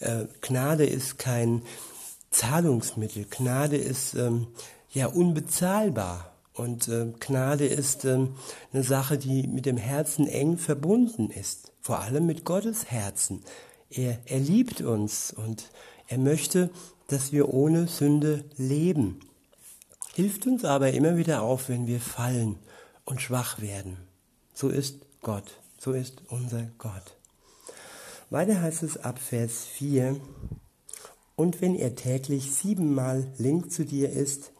äh, 0.00 0.24
Gnade 0.40 0.86
ist 0.86 1.18
kein 1.18 1.62
Zahlungsmittel, 2.30 3.26
Gnade 3.28 3.76
ist 3.76 4.14
ähm, 4.14 4.48
ja 4.90 5.06
unbezahlbar. 5.06 6.30
Und 6.54 6.88
äh, 6.88 7.12
Gnade 7.18 7.66
ist 7.66 8.04
äh, 8.04 8.26
eine 8.72 8.82
Sache, 8.82 9.18
die 9.18 9.46
mit 9.46 9.66
dem 9.66 9.76
Herzen 9.76 10.28
eng 10.28 10.56
verbunden 10.56 11.30
ist, 11.30 11.72
vor 11.80 11.98
allem 12.00 12.26
mit 12.26 12.44
Gottes 12.44 12.90
Herzen. 12.90 13.42
Er, 13.96 14.18
er 14.24 14.40
liebt 14.40 14.80
uns 14.80 15.32
und 15.32 15.70
er 16.08 16.18
möchte, 16.18 16.70
dass 17.08 17.32
wir 17.32 17.52
ohne 17.52 17.86
Sünde 17.86 18.44
leben. 18.56 19.20
Hilft 20.14 20.46
uns 20.46 20.64
aber 20.64 20.92
immer 20.92 21.16
wieder 21.16 21.42
auf, 21.42 21.68
wenn 21.68 21.86
wir 21.86 22.00
fallen 22.00 22.58
und 23.04 23.20
schwach 23.20 23.60
werden. 23.60 23.96
So 24.52 24.68
ist 24.68 24.98
Gott, 25.22 25.60
so 25.78 25.92
ist 25.92 26.22
unser 26.28 26.68
Gott. 26.78 27.16
Weiter 28.30 28.60
heißt 28.60 28.82
es 28.82 28.96
ab 28.96 29.18
Vers 29.18 29.64
4, 29.64 30.16
und 31.36 31.60
wenn 31.60 31.74
er 31.74 31.96
täglich 31.96 32.52
siebenmal 32.52 33.26
link 33.38 33.72
zu 33.72 33.84
dir 33.84 34.10
ist, 34.10 34.52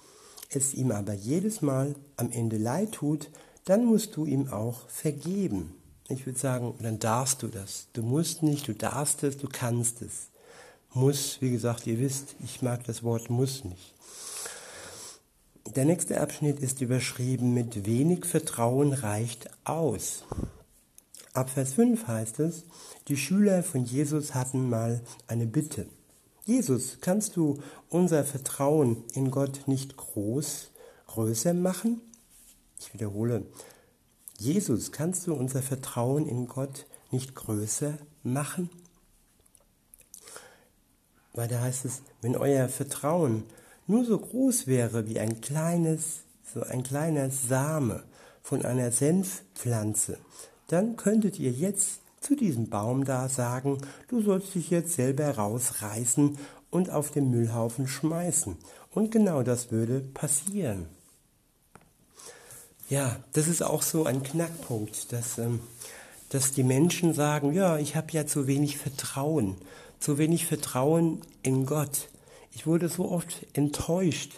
es 0.50 0.75
ihm 0.75 0.91
aber 0.91 1.12
jedes 1.12 1.62
Mal 1.62 1.95
am 2.17 2.31
Ende 2.33 2.57
leid 2.57 2.93
tut, 2.93 3.31
dann 3.64 3.85
musst 3.85 4.17
du 4.17 4.26
ihm 4.26 4.49
auch 4.49 4.88
vergeben. 4.88 5.75
Ich 6.09 6.27
würde 6.27 6.39
sagen, 6.39 6.75
dann 6.81 6.99
darfst 6.99 7.43
du 7.43 7.49
das. 7.49 7.89
Du 7.95 8.03
musst 8.03 8.43
nicht, 8.43 8.69
du 8.69 8.75
darfst 8.75 9.23
es, 9.23 9.39
du 9.39 9.49
kannst 9.49 10.03
es. 10.03 10.29
Muss, 10.93 11.39
wie 11.41 11.51
gesagt, 11.51 11.87
ihr 11.87 11.99
wisst, 11.99 12.37
ich 12.45 12.63
mag 12.63 12.85
das 12.85 13.03
Wort 13.03 13.31
muss 13.31 13.65
nicht. 13.65 13.95
Der 15.75 15.87
nächste 15.87 16.21
Abschnitt 16.21 16.61
ist 16.61 16.83
überschrieben 16.83 17.55
mit 17.55 17.87
wenig 17.87 18.27
Vertrauen 18.27 18.93
reicht 18.93 19.49
aus. 19.65 20.25
Ab 21.33 21.51
Vers 21.51 21.73
5 21.73 22.07
heißt 22.07 22.39
es, 22.41 22.65
die 23.09 23.17
Schüler 23.17 23.63
von 23.63 23.85
Jesus 23.85 24.35
hatten 24.35 24.69
mal 24.69 25.01
eine 25.27 25.47
Bitte. 25.47 25.87
Jesus, 26.45 26.99
kannst 27.01 27.37
du 27.37 27.63
unser 27.89 28.25
Vertrauen 28.25 29.03
in 29.15 29.31
Gott 29.31 29.67
nicht 29.67 29.97
groß, 29.97 30.69
größer 31.07 31.55
machen? 31.55 32.03
Ich 32.79 32.93
wiederhole, 32.93 33.47
Jesus, 34.38 34.93
kannst 34.93 35.26
du 35.26 35.35
unser 35.35 35.62
Vertrauen 35.62 36.26
in 36.26 36.49
Gott 36.49 36.87
nicht 37.11 37.35
größer 37.35 37.95
machen? 38.23 38.69
Weiter 41.33 41.61
heißt 41.61 41.85
es, 41.85 42.03
wenn 42.21 42.37
euer 42.37 42.69
Vertrauen 42.69 43.45
nur 43.87 44.05
so 44.05 44.19
groß 44.19 44.67
wäre 44.67 45.07
wie 45.09 45.19
ein 45.19 45.41
kleines, 45.41 46.21
so 46.53 46.62
ein 46.62 46.83
kleiner 46.83 47.31
Same 47.31 48.03
von 48.43 48.64
einer 48.64 48.91
Senfpflanze, 48.91 50.19
dann 50.69 50.97
könntet 50.97 51.38
ihr 51.38 51.50
jetzt 51.50 52.00
zu 52.21 52.35
diesem 52.35 52.71
Baum 52.71 53.05
da 53.05 53.29
sagen, 53.29 53.79
du 54.09 54.23
sollst 54.23 54.55
dich 54.55 54.71
jetzt 54.71 54.95
selber 54.95 55.31
rausreißen 55.31 56.38
und 56.71 56.91
auf 56.91 57.11
den 57.11 57.31
Müllhaufen 57.31 57.87
schmeißen. 57.87 58.57
Und 58.93 59.11
genau 59.11 59.43
das 59.43 59.71
würde 59.71 60.00
passieren. 60.00 60.87
Ja, 62.95 63.17
das 63.33 63.49
ist 63.49 63.61
auch 63.61 63.83
so 63.83 64.05
ein 64.05 64.23
Knackpunkt, 64.23 65.13
dass, 65.13 65.39
ähm, 65.39 65.59
dass 66.29 66.53
die 66.53 66.63
Menschen 66.63 67.13
sagen, 67.13 67.53
ja, 67.53 67.77
ich 67.77 67.97
habe 67.97 68.13
ja 68.13 68.25
zu 68.25 68.47
wenig 68.47 68.79
Vertrauen, 68.79 69.57
zu 69.99 70.17
wenig 70.17 70.47
Vertrauen 70.47 71.21
in 71.43 71.67
Gott. 71.67 72.09
Ich 72.53 72.69
wurde 72.69 72.89
so 72.89 73.11
oft 73.11 73.49
enttäuscht, 73.53 74.35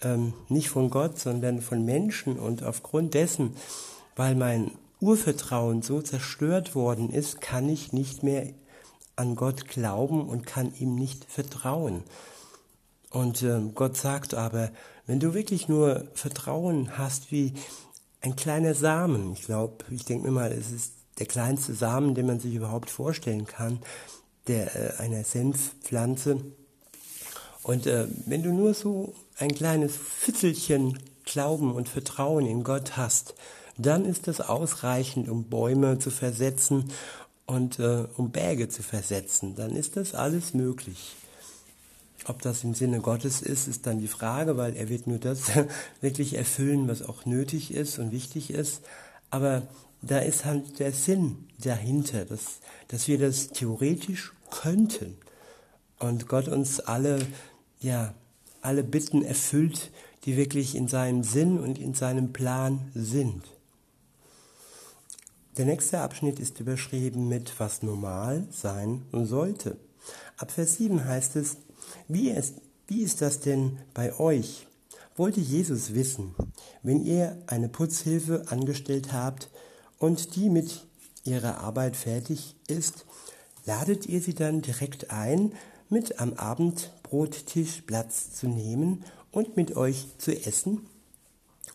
ähm, 0.00 0.32
nicht 0.48 0.68
von 0.68 0.90
Gott, 0.90 1.18
sondern 1.18 1.60
von 1.60 1.84
Menschen 1.84 2.38
und 2.38 2.62
aufgrund 2.62 3.14
dessen, 3.14 3.56
weil 4.14 4.36
mein 4.36 4.70
Urvertrauen 5.00 5.82
so 5.82 6.00
zerstört 6.00 6.76
worden 6.76 7.10
ist, 7.10 7.40
kann 7.40 7.68
ich 7.68 7.92
nicht 7.92 8.22
mehr 8.22 8.46
an 9.16 9.34
Gott 9.34 9.66
glauben 9.66 10.28
und 10.28 10.46
kann 10.46 10.72
ihm 10.78 10.94
nicht 10.94 11.24
vertrauen. 11.24 12.04
Und 13.10 13.42
äh, 13.42 13.58
Gott 13.74 13.96
sagt 13.96 14.34
aber, 14.34 14.70
wenn 15.06 15.18
du 15.18 15.34
wirklich 15.34 15.68
nur 15.68 16.06
Vertrauen 16.14 16.96
hast 16.98 17.32
wie 17.32 17.54
ein 18.20 18.36
kleiner 18.36 18.74
Samen, 18.74 19.32
ich 19.32 19.42
glaube, 19.42 19.84
ich 19.90 20.04
denke 20.04 20.26
mir 20.26 20.32
mal, 20.32 20.52
es 20.52 20.70
ist 20.70 20.92
der 21.18 21.26
kleinste 21.26 21.74
Samen, 21.74 22.14
den 22.14 22.26
man 22.26 22.40
sich 22.40 22.54
überhaupt 22.54 22.90
vorstellen 22.90 23.46
kann, 23.46 23.80
der 24.46 24.74
äh, 24.74 25.02
einer 25.02 25.24
Senfpflanze, 25.24 26.40
und 27.68 27.86
äh, 27.86 28.06
wenn 28.24 28.42
du 28.42 28.50
nur 28.50 28.72
so 28.72 29.14
ein 29.38 29.54
kleines 29.54 29.94
Fitzelchen 29.94 30.98
Glauben 31.26 31.74
und 31.74 31.86
Vertrauen 31.86 32.46
in 32.46 32.64
Gott 32.64 32.96
hast, 32.96 33.34
dann 33.76 34.06
ist 34.06 34.26
das 34.26 34.40
ausreichend, 34.40 35.28
um 35.28 35.44
Bäume 35.44 35.98
zu 35.98 36.10
versetzen 36.10 36.90
und 37.44 37.78
äh, 37.78 38.06
um 38.16 38.30
Berge 38.30 38.70
zu 38.70 38.82
versetzen. 38.82 39.54
Dann 39.54 39.76
ist 39.76 39.98
das 39.98 40.14
alles 40.14 40.54
möglich. 40.54 41.14
Ob 42.28 42.42
das 42.42 42.62
im 42.62 42.74
Sinne 42.74 43.00
Gottes 43.00 43.40
ist, 43.40 43.68
ist 43.68 43.86
dann 43.86 44.00
die 44.00 44.06
Frage, 44.06 44.58
weil 44.58 44.76
er 44.76 44.90
wird 44.90 45.06
nur 45.06 45.18
das 45.18 45.44
wirklich 46.02 46.34
erfüllen, 46.34 46.86
was 46.86 47.00
auch 47.00 47.24
nötig 47.24 47.72
ist 47.72 47.98
und 47.98 48.12
wichtig 48.12 48.50
ist. 48.50 48.82
Aber 49.30 49.62
da 50.02 50.18
ist 50.18 50.44
halt 50.44 50.78
der 50.78 50.92
Sinn 50.92 51.48
dahinter, 51.58 52.26
dass, 52.26 52.60
dass 52.88 53.08
wir 53.08 53.18
das 53.18 53.48
theoretisch 53.48 54.34
könnten 54.50 55.16
und 55.98 56.28
Gott 56.28 56.48
uns 56.48 56.80
alle, 56.80 57.18
ja, 57.80 58.12
alle 58.60 58.84
Bitten 58.84 59.22
erfüllt, 59.22 59.90
die 60.24 60.36
wirklich 60.36 60.74
in 60.74 60.86
seinem 60.86 61.24
Sinn 61.24 61.58
und 61.58 61.78
in 61.78 61.94
seinem 61.94 62.34
Plan 62.34 62.90
sind. 62.94 63.42
Der 65.56 65.64
nächste 65.64 66.00
Abschnitt 66.00 66.38
ist 66.38 66.60
überschrieben 66.60 67.26
mit 67.26 67.58
was 67.58 67.82
normal 67.82 68.46
sein 68.50 69.06
sollte. 69.12 69.78
Ab 70.36 70.52
Vers 70.52 70.76
7 70.76 71.04
heißt 71.04 71.34
es, 71.36 71.56
wie 72.08 72.30
ist, 72.30 72.54
wie 72.86 73.02
ist 73.02 73.20
das 73.20 73.40
denn 73.40 73.78
bei 73.94 74.18
euch? 74.18 74.66
Wollte 75.16 75.40
Jesus 75.40 75.94
wissen, 75.94 76.34
wenn 76.82 77.04
ihr 77.04 77.36
eine 77.46 77.68
Putzhilfe 77.68 78.44
angestellt 78.48 79.12
habt 79.12 79.50
und 79.98 80.36
die 80.36 80.48
mit 80.48 80.86
ihrer 81.24 81.58
Arbeit 81.58 81.96
fertig 81.96 82.54
ist, 82.68 83.04
ladet 83.66 84.06
ihr 84.06 84.20
sie 84.20 84.34
dann 84.34 84.62
direkt 84.62 85.10
ein, 85.10 85.52
mit 85.90 86.20
am 86.20 86.34
Abendbrottisch 86.34 87.82
Platz 87.86 88.32
zu 88.32 88.48
nehmen 88.48 89.04
und 89.32 89.56
mit 89.56 89.76
euch 89.76 90.06
zu 90.18 90.32
essen? 90.32 90.86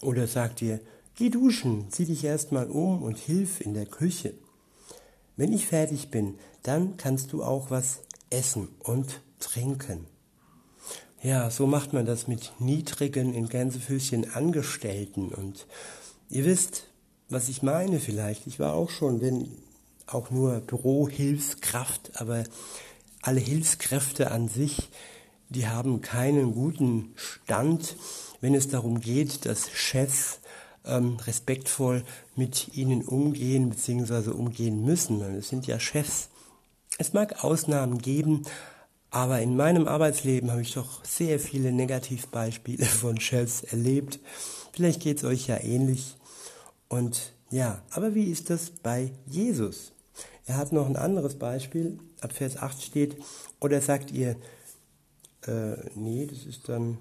Oder 0.02 0.28
sagt 0.28 0.62
ihr, 0.62 0.80
geh 1.16 1.30
duschen, 1.30 1.88
zieh 1.92 2.06
dich 2.06 2.24
erstmal 2.24 2.70
um 2.70 3.04
und 3.04 3.18
hilf 3.18 3.62
in 3.62 3.74
der 3.74 3.86
Küche. 3.86 4.34
Wenn 5.36 5.54
ich 5.54 5.68
fertig 5.68 6.10
bin, 6.10 6.36
dann 6.62 6.98
kannst 6.98 7.34
du 7.34 7.44
auch 7.44 7.70
was 7.70 8.00
essen 8.30 8.70
und 8.80 9.22
trinken. 9.44 10.06
Ja, 11.22 11.50
so 11.50 11.68
macht 11.68 11.94
man 11.94 12.06
das 12.06 12.28
mit 12.28 12.52
niedrigen, 12.60 13.34
in 13.34 13.48
Gänsefüßchen 13.48 14.34
Angestellten. 14.34 15.30
Und 15.30 15.68
ihr 16.30 16.44
wisst, 16.44 16.88
was 17.30 17.48
ich 17.48 17.64
meine 17.64 18.00
vielleicht. 18.00 18.46
Ich 18.48 18.60
war 18.60 18.74
auch 18.74 18.90
schon, 18.90 19.22
wenn 19.22 19.50
auch 20.06 20.32
nur 20.32 20.60
Bürohilfskraft, 20.60 22.20
aber 22.20 22.44
alle 23.22 23.40
Hilfskräfte 23.40 24.32
an 24.32 24.50
sich, 24.50 24.90
die 25.50 25.68
haben 25.68 26.02
keinen 26.02 26.54
guten 26.54 27.14
Stand, 27.16 27.96
wenn 28.42 28.54
es 28.54 28.68
darum 28.68 29.00
geht, 29.00 29.46
dass 29.46 29.70
Chefs 29.72 30.40
ähm, 30.86 31.18
respektvoll 31.26 32.04
mit 32.36 32.76
ihnen 32.76 33.02
umgehen 33.04 33.70
bzw. 33.70 34.32
umgehen 34.32 34.84
müssen. 34.84 35.22
Es 35.22 35.50
sind 35.50 35.68
ja 35.68 35.80
Chefs. 35.80 36.30
Es 36.98 37.14
mag 37.14 37.44
Ausnahmen 37.44 38.00
geben, 38.00 38.44
aber 39.14 39.42
in 39.42 39.56
meinem 39.56 39.88
Arbeitsleben 39.88 40.50
habe 40.50 40.64
ich 40.64 40.74
doch 40.74 41.06
sehr 41.06 41.40
viele 41.40 41.72
Negativbeispiele 41.72 42.86
von 43.02 43.20
Chefs 43.20 43.62
erlebt. 43.62 44.20
Vielleicht 44.72 45.02
geht 45.04 45.20
es 45.20 45.24
euch 45.24 45.46
ja 45.46 45.62
ähnlich. 45.62 46.18
Und 46.90 47.34
ja, 47.52 47.84
aber 47.92 48.16
wie 48.16 48.32
ist 48.32 48.50
das 48.50 48.72
bei 48.72 49.12
Jesus? 49.28 49.92
Er 50.48 50.58
hat 50.58 50.72
noch 50.72 50.88
ein 50.88 50.96
anderes 50.96 51.38
Beispiel, 51.38 52.00
ab 52.22 52.34
Vers 52.34 52.58
8 52.58 52.82
steht, 52.82 53.18
oder 53.60 53.82
sagt 53.82 54.10
ihr, 54.10 54.36
äh, 55.46 55.76
nee, 55.94 56.26
das 56.26 56.46
ist 56.46 56.68
dann 56.68 56.98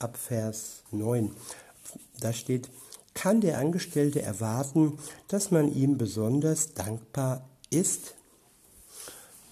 ab 0.00 0.18
Vers 0.18 0.82
9. 0.90 1.30
Da 2.20 2.34
steht, 2.34 2.68
kann 3.14 3.40
der 3.40 3.56
Angestellte 3.56 4.20
erwarten, 4.20 4.98
dass 5.28 5.50
man 5.50 5.74
ihm 5.74 5.96
besonders 5.96 6.74
dankbar 6.74 7.48
ist? 7.70 8.16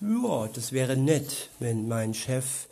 Ja, 0.02 0.48
das 0.54 0.72
wäre 0.72 0.96
nett, 0.96 1.50
wenn 1.58 1.86
mein 1.86 2.14
Chef 2.14 2.68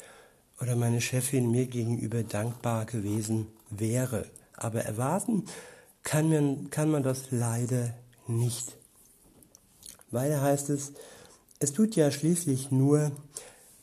oder 0.63 0.77
meine 0.77 1.03
Chefin 1.03 1.51
mir 1.51 1.67
gegenüber 1.67 2.23
dankbar 2.23 2.87
gewesen 2.87 3.49
wäre. 3.69 4.25
Aber 4.55 4.81
erwarten 4.81 5.45
kann 6.03 6.31
man, 6.31 6.71
kann 6.71 6.91
man 6.91 7.03
das 7.03 7.31
leider 7.31 7.93
nicht. 8.27 8.75
Weiter 10.11 10.41
heißt 10.41 10.71
es, 10.71 10.93
es 11.59 11.75
tut 11.75 11.97
ja 11.97 12.11
schließlich 12.11 12.71
nur, 12.71 13.13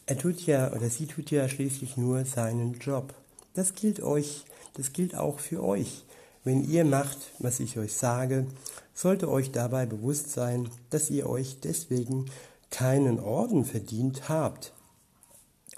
er 0.08 0.18
tut 0.18 0.42
ja 0.48 0.74
oder 0.74 0.90
sie 0.90 1.06
tut 1.06 1.30
ja 1.30 1.48
schließlich 1.48 1.98
nur 1.98 2.26
seinen 2.26 2.80
Job. 2.80 3.14
Das 3.54 3.76
gilt 3.76 4.02
euch, 4.02 4.46
das 4.74 4.92
gilt 4.92 5.16
auch 5.16 5.38
für 5.38 5.64
euch. 5.64 6.04
Wenn 6.44 6.68
ihr 6.68 6.84
macht, 6.84 7.20
was 7.38 7.60
ich 7.60 7.78
euch 7.78 7.94
sage, 7.94 8.48
sollte 8.96 9.30
euch 9.30 9.52
dabei 9.52 9.86
bewusst 9.86 10.32
sein, 10.32 10.68
dass 10.90 11.12
ihr 11.12 11.30
euch 11.30 11.60
deswegen 11.60 12.26
keinen 12.72 13.20
Orden 13.20 13.66
verdient 13.66 14.30
habt. 14.30 14.74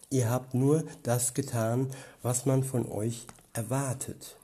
Ihr 0.09 0.29
habt 0.29 0.53
nur 0.53 0.83
das 1.03 1.33
getan, 1.33 1.89
was 2.21 2.45
man 2.45 2.63
von 2.63 2.89
euch 2.89 3.27
erwartet. 3.53 4.37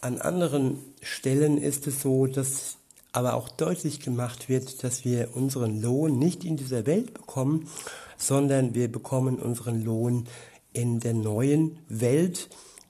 An 0.00 0.20
anderen 0.20 0.78
Stellen 1.02 1.58
ist 1.58 1.86
es 1.86 2.02
so, 2.02 2.26
dass 2.26 2.76
aber 3.12 3.34
auch 3.34 3.48
deutlich 3.48 4.00
gemacht 4.00 4.48
wird, 4.48 4.84
dass 4.84 5.04
wir 5.04 5.34
unseren 5.34 5.80
Lohn 5.80 6.18
nicht 6.18 6.44
in 6.44 6.56
dieser 6.56 6.86
Welt 6.86 7.14
bekommen, 7.14 7.68
sondern 8.16 8.74
wir 8.74 8.92
bekommen 8.92 9.38
unseren 9.38 9.82
Lohn 9.82 10.28
in 10.72 11.00
der 11.00 11.14
neuen 11.14 11.78
Welt, 11.88 12.48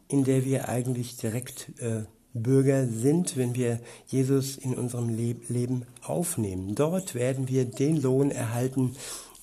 in 0.08 0.24
der 0.24 0.44
wir 0.44 0.68
eigentlich 0.68 1.16
direkt 1.16 1.70
äh, 1.80 2.02
Bürger 2.38 2.86
sind, 2.86 3.36
wenn 3.36 3.54
wir 3.54 3.80
Jesus 4.06 4.56
in 4.56 4.74
unserem 4.74 5.08
Le 5.08 5.36
Leben 5.48 5.84
aufnehmen. 6.02 6.74
Dort 6.74 7.14
werden 7.14 7.48
wir 7.48 7.64
den 7.64 8.00
Lohn 8.00 8.30
erhalten 8.30 8.96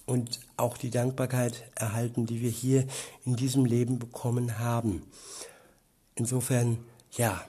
und 0.05 0.39
auch 0.57 0.77
die 0.77 0.89
Dankbarkeit 0.89 1.63
erhalten, 1.75 2.25
die 2.25 2.41
wir 2.41 2.49
hier 2.49 2.85
in 3.25 3.35
diesem 3.35 3.65
Leben 3.65 3.99
bekommen 3.99 4.59
haben. 4.59 5.03
Insofern, 6.15 6.77
ja, 7.11 7.43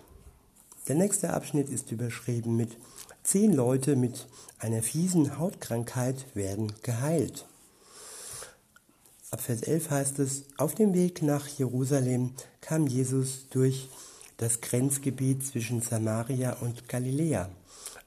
der 0.89 0.97
nächste 0.97 1.33
Abschnitt 1.33 1.69
ist 1.69 1.93
überschrieben 1.93 2.57
mit 2.57 2.77
zehn 3.23 3.53
Leute 3.53 3.97
mit 3.97 4.29
einer 4.59 4.83
fiesen 4.83 5.39
Hautkrankheit 5.39 6.27
werden 6.35 6.73
geheilt. 6.83 7.47
Ab 9.33 9.41
Vers 9.41 9.63
11 9.63 9.91
heißt 9.91 10.19
es, 10.21 10.45
auf 10.57 10.75
dem 10.75 10.95
Weg 10.95 11.23
nach 11.23 11.49
Jerusalem 11.49 12.31
kam 12.61 12.87
Jesus 12.87 13.49
durch 13.51 13.89
das 14.37 14.61
Grenzgebiet 14.61 15.47
zwischen 15.47 15.81
Samaria 15.81 16.55
und 16.55 16.89
Galiläa. 16.89 17.49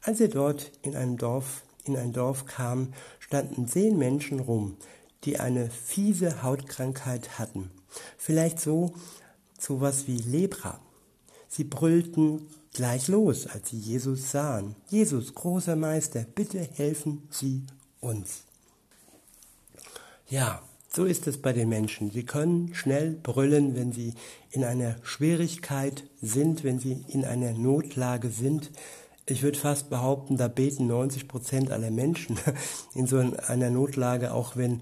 Als 0.01 0.21
er 0.21 0.27
dort 0.27 0.71
in 0.81 0.95
ein 0.95 1.17
Dorf, 1.17 1.63
in 1.83 1.97
ein 1.97 2.13
Dorf 2.13 2.45
kam, 2.45 2.93
standen 3.19 3.67
zehn 3.67 3.97
Menschen 3.97 4.39
rum, 4.39 4.77
die 5.25 5.39
eine 5.39 5.69
fiese 5.69 6.43
Hautkrankheit 6.43 7.39
hatten. 7.39 7.71
Vielleicht 8.17 8.59
so, 8.59 8.93
sowas 9.59 10.07
wie 10.07 10.17
Lepra. 10.17 10.79
Sie 11.47 11.63
brüllten 11.63 12.47
gleich 12.73 13.07
los, 13.07 13.47
als 13.47 13.69
sie 13.69 13.79
Jesus 13.79 14.31
sahen. 14.31 14.75
Jesus, 14.87 15.33
großer 15.33 15.75
Meister, 15.75 16.23
bitte 16.23 16.59
helfen 16.61 17.27
Sie 17.31 17.65
uns. 17.99 18.43
Ja, 20.27 20.61
so 20.91 21.05
ist 21.05 21.27
es 21.27 21.39
bei 21.39 21.53
den 21.53 21.69
Menschen. 21.69 22.11
Sie 22.11 22.23
können 22.23 22.73
schnell 22.73 23.11
brüllen, 23.11 23.75
wenn 23.75 23.91
sie 23.91 24.13
in 24.51 24.63
einer 24.63 24.95
Schwierigkeit 25.03 26.03
sind, 26.21 26.63
wenn 26.63 26.79
sie 26.79 27.05
in 27.07 27.25
einer 27.25 27.53
Notlage 27.53 28.29
sind. 28.29 28.71
Ich 29.27 29.43
würde 29.43 29.59
fast 29.59 29.91
behaupten, 29.91 30.37
da 30.37 30.47
beten 30.47 30.87
90 30.87 31.27
Prozent 31.27 31.71
aller 31.71 31.91
Menschen 31.91 32.39
in 32.95 33.05
so 33.05 33.17
einer 33.17 33.69
Notlage, 33.69 34.33
auch 34.33 34.55
wenn 34.55 34.81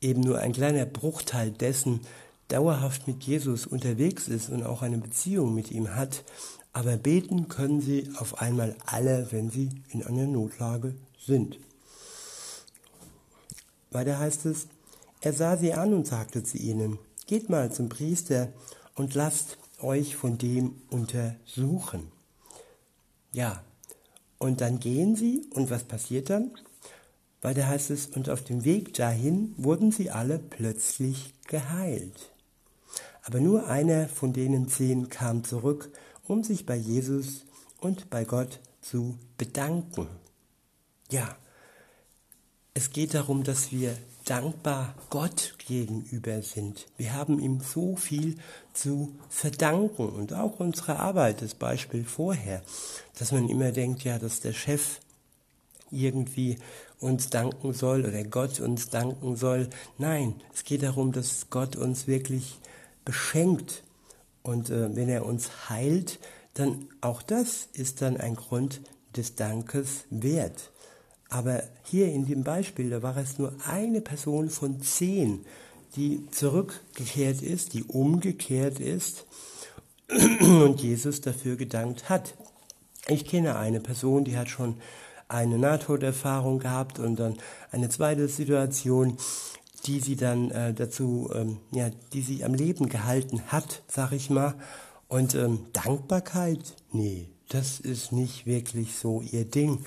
eben 0.00 0.20
nur 0.20 0.38
ein 0.38 0.52
kleiner 0.52 0.86
Bruchteil 0.86 1.50
dessen 1.50 2.00
dauerhaft 2.46 3.08
mit 3.08 3.24
Jesus 3.24 3.66
unterwegs 3.66 4.28
ist 4.28 4.50
und 4.50 4.62
auch 4.62 4.82
eine 4.82 4.98
Beziehung 4.98 5.54
mit 5.54 5.72
ihm 5.72 5.96
hat. 5.96 6.22
Aber 6.72 6.96
beten 6.96 7.48
können 7.48 7.80
sie 7.80 8.10
auf 8.18 8.40
einmal 8.40 8.76
alle, 8.84 9.26
wenn 9.32 9.50
sie 9.50 9.70
in 9.88 10.04
einer 10.04 10.26
Notlage 10.26 10.94
sind. 11.18 11.58
Weiter 13.90 14.18
heißt 14.18 14.46
es, 14.46 14.68
er 15.26 15.32
sah 15.32 15.56
sie 15.56 15.72
an 15.72 15.92
und 15.92 16.06
sagte 16.06 16.44
zu 16.44 16.56
ihnen, 16.56 17.00
geht 17.26 17.50
mal 17.50 17.72
zum 17.72 17.88
Priester 17.88 18.52
und 18.94 19.14
lasst 19.14 19.58
euch 19.80 20.14
von 20.14 20.38
dem 20.38 20.80
untersuchen. 20.88 22.12
Ja, 23.32 23.64
und 24.38 24.60
dann 24.60 24.78
gehen 24.78 25.16
sie 25.16 25.44
und 25.50 25.68
was 25.68 25.82
passiert 25.82 26.30
dann? 26.30 26.52
Weiter 27.42 27.66
heißt 27.66 27.90
es, 27.90 28.06
und 28.06 28.30
auf 28.30 28.44
dem 28.44 28.64
Weg 28.64 28.94
dahin 28.94 29.52
wurden 29.56 29.90
sie 29.90 30.12
alle 30.12 30.38
plötzlich 30.38 31.34
geheilt. 31.48 32.30
Aber 33.24 33.40
nur 33.40 33.66
einer 33.66 34.08
von 34.08 34.32
denen 34.32 34.68
zehn 34.68 35.08
kam 35.08 35.42
zurück, 35.42 35.90
um 36.28 36.44
sich 36.44 36.66
bei 36.66 36.76
Jesus 36.76 37.46
und 37.80 38.10
bei 38.10 38.24
Gott 38.24 38.60
zu 38.80 39.18
bedanken. 39.38 40.06
Ja, 41.10 41.36
es 42.74 42.90
geht 42.90 43.14
darum, 43.14 43.42
dass 43.42 43.72
wir 43.72 43.96
dankbar 44.26 44.94
Gott 45.08 45.54
gegenüber 45.66 46.42
sind. 46.42 46.86
Wir 46.98 47.14
haben 47.14 47.38
ihm 47.38 47.60
so 47.60 47.96
viel 47.96 48.36
zu 48.74 49.14
verdanken 49.30 50.08
und 50.08 50.34
auch 50.34 50.60
unsere 50.60 50.98
Arbeit, 50.98 51.40
das 51.40 51.54
Beispiel 51.54 52.04
vorher, 52.04 52.62
dass 53.18 53.32
man 53.32 53.48
immer 53.48 53.72
denkt, 53.72 54.04
ja, 54.04 54.18
dass 54.18 54.40
der 54.40 54.52
Chef 54.52 55.00
irgendwie 55.90 56.58
uns 56.98 57.30
danken 57.30 57.72
soll 57.72 58.04
oder 58.04 58.24
Gott 58.24 58.60
uns 58.60 58.90
danken 58.90 59.36
soll. 59.36 59.70
Nein, 59.96 60.34
es 60.52 60.64
geht 60.64 60.82
darum, 60.82 61.12
dass 61.12 61.48
Gott 61.50 61.76
uns 61.76 62.08
wirklich 62.08 62.58
beschenkt 63.04 63.84
und 64.42 64.70
äh, 64.70 64.94
wenn 64.94 65.08
er 65.08 65.24
uns 65.24 65.68
heilt, 65.70 66.18
dann 66.54 66.88
auch 67.00 67.22
das 67.22 67.68
ist 67.72 68.02
dann 68.02 68.16
ein 68.16 68.34
Grund 68.34 68.80
des 69.16 69.36
Dankes 69.36 70.04
wert. 70.10 70.72
Aber 71.36 71.62
hier 71.84 72.10
in 72.10 72.24
dem 72.24 72.44
Beispiel, 72.44 72.88
da 72.88 73.02
war 73.02 73.14
es 73.18 73.38
nur 73.38 73.52
eine 73.68 74.00
Person 74.00 74.48
von 74.48 74.80
zehn, 74.80 75.44
die 75.94 76.24
zurückgekehrt 76.30 77.42
ist, 77.42 77.74
die 77.74 77.84
umgekehrt 77.84 78.80
ist 78.80 79.26
und 80.40 80.80
Jesus 80.80 81.20
dafür 81.20 81.56
gedankt 81.56 82.08
hat. 82.08 82.34
Ich 83.06 83.26
kenne 83.26 83.58
eine 83.58 83.80
Person, 83.80 84.24
die 84.24 84.38
hat 84.38 84.48
schon 84.48 84.76
eine 85.28 85.58
Nahtoderfahrung 85.58 86.58
gehabt 86.58 86.98
und 86.98 87.16
dann 87.16 87.36
eine 87.70 87.90
zweite 87.90 88.28
Situation, 88.28 89.18
die 89.84 90.00
sie 90.00 90.16
dann 90.16 90.50
äh, 90.52 90.72
dazu, 90.72 91.30
ähm, 91.34 91.58
ja, 91.70 91.90
die 92.14 92.22
sie 92.22 92.44
am 92.44 92.54
Leben 92.54 92.88
gehalten 92.88 93.42
hat, 93.48 93.82
sag 93.88 94.12
ich 94.12 94.30
mal. 94.30 94.54
Und 95.06 95.34
ähm, 95.34 95.66
Dankbarkeit, 95.74 96.60
nee, 96.92 97.28
das 97.50 97.78
ist 97.78 98.10
nicht 98.10 98.46
wirklich 98.46 98.96
so 98.96 99.20
ihr 99.20 99.44
Ding. 99.44 99.84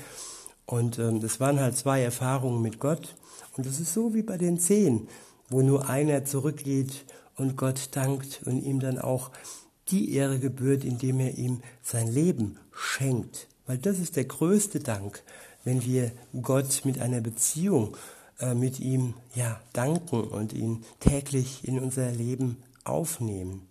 Und 0.69 0.99
ähm, 0.99 1.19
das 1.19 1.39
waren 1.39 1.59
halt 1.59 1.75
zwei 1.75 2.03
Erfahrungen 2.03 2.61
mit 2.61 2.79
Gott. 2.79 3.15
Und 3.57 3.65
das 3.65 3.79
ist 3.79 3.91
so 3.91 4.13
wie 4.13 4.21
bei 4.21 4.37
den 4.37 4.59
Zehn, 4.59 5.07
wo 5.49 5.63
nur 5.63 5.89
einer 5.89 6.25
zurückgeht 6.25 7.05
und 7.35 7.57
Gott 7.57 7.89
dankt 7.93 8.41
und 8.45 8.61
ihm 8.61 8.79
dann 8.79 8.99
auch 8.99 9.31
die 9.87 10.13
Ehre 10.13 10.37
gebührt, 10.37 10.83
indem 10.83 11.21
er 11.21 11.39
ihm 11.39 11.63
sein 11.81 12.07
Leben 12.07 12.59
schenkt. 12.71 13.47
Weil 13.65 13.79
das 13.79 13.97
ist 13.97 14.15
der 14.15 14.25
größte 14.25 14.79
Dank, 14.79 15.23
wenn 15.63 15.83
wir 15.83 16.11
Gott 16.39 16.81
mit 16.85 17.01
einer 17.01 17.21
Beziehung 17.21 17.97
äh, 18.39 18.53
mit 18.53 18.79
ihm 18.79 19.15
ja 19.33 19.59
danken 19.73 20.21
und 20.21 20.53
ihn 20.53 20.85
täglich 20.99 21.67
in 21.67 21.79
unser 21.79 22.11
Leben 22.11 22.57
aufnehmen, 22.83 23.67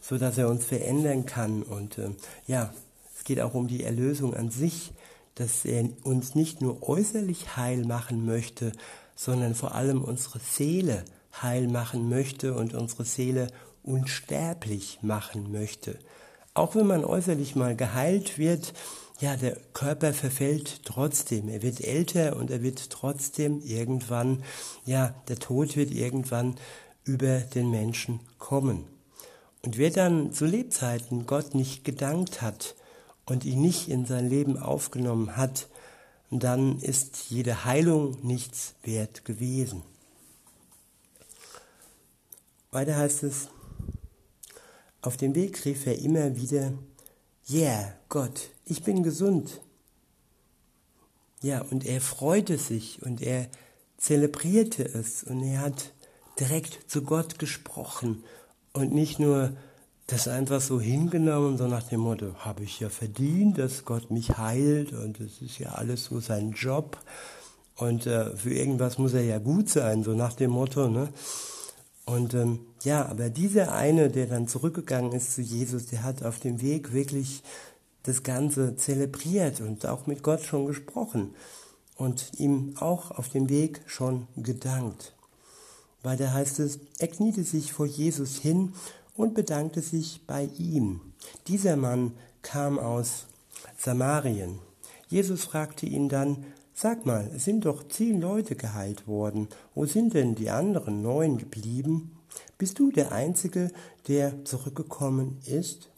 so 0.00 0.18
dass 0.18 0.38
er 0.38 0.48
uns 0.48 0.64
verändern 0.64 1.24
kann. 1.24 1.62
Und 1.62 1.98
äh, 1.98 2.10
ja, 2.48 2.74
es 3.16 3.22
geht 3.22 3.40
auch 3.40 3.54
um 3.54 3.68
die 3.68 3.84
Erlösung 3.84 4.34
an 4.34 4.50
sich 4.50 4.92
dass 5.36 5.64
er 5.64 5.88
uns 6.02 6.34
nicht 6.34 6.60
nur 6.60 6.86
äußerlich 6.88 7.56
heil 7.56 7.84
machen 7.84 8.26
möchte, 8.26 8.72
sondern 9.14 9.54
vor 9.54 9.74
allem 9.74 10.02
unsere 10.02 10.40
Seele 10.40 11.04
heil 11.40 11.68
machen 11.68 12.08
möchte 12.08 12.54
und 12.54 12.74
unsere 12.74 13.04
Seele 13.04 13.46
unsterblich 13.82 14.98
machen 15.02 15.52
möchte. 15.52 15.98
Auch 16.54 16.74
wenn 16.74 16.86
man 16.86 17.04
äußerlich 17.04 17.54
mal 17.54 17.76
geheilt 17.76 18.38
wird, 18.38 18.72
ja, 19.20 19.36
der 19.36 19.56
Körper 19.72 20.12
verfällt 20.12 20.84
trotzdem. 20.84 21.48
Er 21.48 21.62
wird 21.62 21.80
älter 21.80 22.36
und 22.36 22.50
er 22.50 22.62
wird 22.62 22.90
trotzdem 22.90 23.60
irgendwann, 23.62 24.42
ja, 24.84 25.14
der 25.28 25.38
Tod 25.38 25.76
wird 25.76 25.90
irgendwann 25.90 26.56
über 27.04 27.40
den 27.40 27.70
Menschen 27.70 28.20
kommen. 28.38 28.84
Und 29.64 29.78
wer 29.78 29.90
dann 29.90 30.32
zu 30.32 30.44
Lebzeiten 30.44 31.26
Gott 31.26 31.54
nicht 31.54 31.84
gedankt 31.84 32.42
hat, 32.42 32.74
und 33.26 33.44
ihn 33.44 33.60
nicht 33.60 33.88
in 33.88 34.06
sein 34.06 34.28
Leben 34.28 34.58
aufgenommen 34.58 35.36
hat, 35.36 35.68
dann 36.30 36.78
ist 36.80 37.30
jede 37.30 37.64
Heilung 37.64 38.16
nichts 38.22 38.74
wert 38.82 39.24
gewesen. 39.24 39.82
Weiter 42.70 42.96
heißt 42.96 43.22
es, 43.22 43.48
auf 45.02 45.16
dem 45.16 45.34
Weg 45.34 45.64
rief 45.64 45.86
er 45.86 45.98
immer 45.98 46.36
wieder, 46.36 46.72
Yeah, 47.48 47.94
Gott, 48.08 48.50
ich 48.64 48.82
bin 48.82 49.04
gesund. 49.04 49.60
Ja, 51.42 51.62
und 51.62 51.86
er 51.86 52.00
freute 52.00 52.58
sich 52.58 53.02
und 53.02 53.22
er 53.22 53.48
zelebrierte 53.98 54.84
es 54.84 55.22
und 55.22 55.44
er 55.44 55.60
hat 55.60 55.92
direkt 56.40 56.90
zu 56.90 57.02
Gott 57.02 57.38
gesprochen 57.38 58.24
und 58.72 58.92
nicht 58.92 59.20
nur 59.20 59.56
das 60.06 60.28
einfach 60.28 60.60
so 60.60 60.80
hingenommen, 60.80 61.58
so 61.58 61.66
nach 61.66 61.82
dem 61.82 62.00
Motto, 62.00 62.34
habe 62.38 62.62
ich 62.62 62.80
ja 62.80 62.88
verdient, 62.88 63.58
dass 63.58 63.84
Gott 63.84 64.10
mich 64.10 64.38
heilt 64.38 64.92
und 64.92 65.18
es 65.20 65.42
ist 65.42 65.58
ja 65.58 65.70
alles 65.70 66.04
so 66.04 66.20
sein 66.20 66.52
Job 66.52 66.98
und 67.76 68.06
äh, 68.06 68.34
für 68.36 68.54
irgendwas 68.54 68.98
muss 68.98 69.12
er 69.12 69.24
ja 69.24 69.38
gut 69.38 69.68
sein, 69.68 70.02
so 70.02 70.12
nach 70.12 70.32
dem 70.32 70.52
Motto. 70.52 70.88
Ne? 70.88 71.08
Und 72.06 72.34
ähm, 72.34 72.60
ja, 72.84 73.04
aber 73.06 73.30
dieser 73.30 73.72
eine, 73.72 74.08
der 74.08 74.26
dann 74.26 74.48
zurückgegangen 74.48 75.12
ist 75.12 75.34
zu 75.34 75.42
Jesus, 75.42 75.86
der 75.86 76.02
hat 76.02 76.24
auf 76.24 76.38
dem 76.38 76.62
Weg 76.62 76.92
wirklich 76.92 77.42
das 78.04 78.22
Ganze 78.22 78.76
zelebriert 78.76 79.60
und 79.60 79.84
auch 79.86 80.06
mit 80.06 80.22
Gott 80.22 80.42
schon 80.42 80.66
gesprochen 80.66 81.34
und 81.96 82.30
ihm 82.38 82.74
auch 82.78 83.10
auf 83.10 83.28
dem 83.28 83.48
Weg 83.48 83.80
schon 83.86 84.28
gedankt. 84.36 85.14
Weil 86.02 86.16
da 86.16 86.32
heißt 86.32 86.60
es, 86.60 86.78
er 86.98 87.08
kniete 87.08 87.42
sich 87.42 87.72
vor 87.72 87.86
Jesus 87.86 88.36
hin 88.36 88.72
und 89.16 89.34
bedankte 89.34 89.80
sich 89.80 90.22
bei 90.26 90.48
ihm. 90.58 91.00
Dieser 91.48 91.76
Mann 91.76 92.12
kam 92.42 92.78
aus 92.78 93.26
Samarien. 93.76 94.58
Jesus 95.08 95.44
fragte 95.44 95.86
ihn 95.86 96.08
dann, 96.08 96.44
Sag 96.78 97.06
mal, 97.06 97.30
es 97.34 97.44
sind 97.44 97.64
doch 97.64 97.88
zehn 97.88 98.20
Leute 98.20 98.54
geheilt 98.54 99.06
worden. 99.06 99.48
Wo 99.74 99.86
sind 99.86 100.12
denn 100.12 100.34
die 100.34 100.50
anderen 100.50 101.00
neun 101.00 101.38
geblieben? 101.38 102.18
Bist 102.58 102.78
du 102.78 102.90
der 102.90 103.12
Einzige, 103.12 103.70
der 104.08 104.44
zurückgekommen 104.44 105.38
ist? 105.46 105.88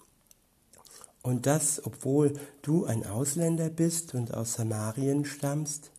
Und 1.20 1.46
das, 1.46 1.84
obwohl 1.84 2.34
du 2.62 2.84
ein 2.84 3.04
Ausländer 3.04 3.70
bist 3.70 4.14
und 4.14 4.32
aus 4.32 4.54
Samarien 4.54 5.24
stammst? 5.24 5.90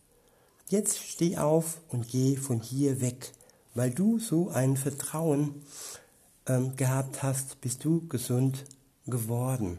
Jetzt 0.68 0.98
steh 0.98 1.36
auf 1.36 1.82
und 1.88 2.08
geh 2.08 2.36
von 2.36 2.60
hier 2.60 3.02
weg. 3.02 3.32
Weil 3.74 3.90
du 3.90 4.18
so 4.18 4.48
ein 4.48 4.78
Vertrauen 4.78 5.62
ähm, 6.46 6.76
gehabt 6.76 7.22
hast, 7.22 7.60
bist 7.60 7.84
du 7.84 8.06
gesund 8.08 8.64
geworden. 9.06 9.78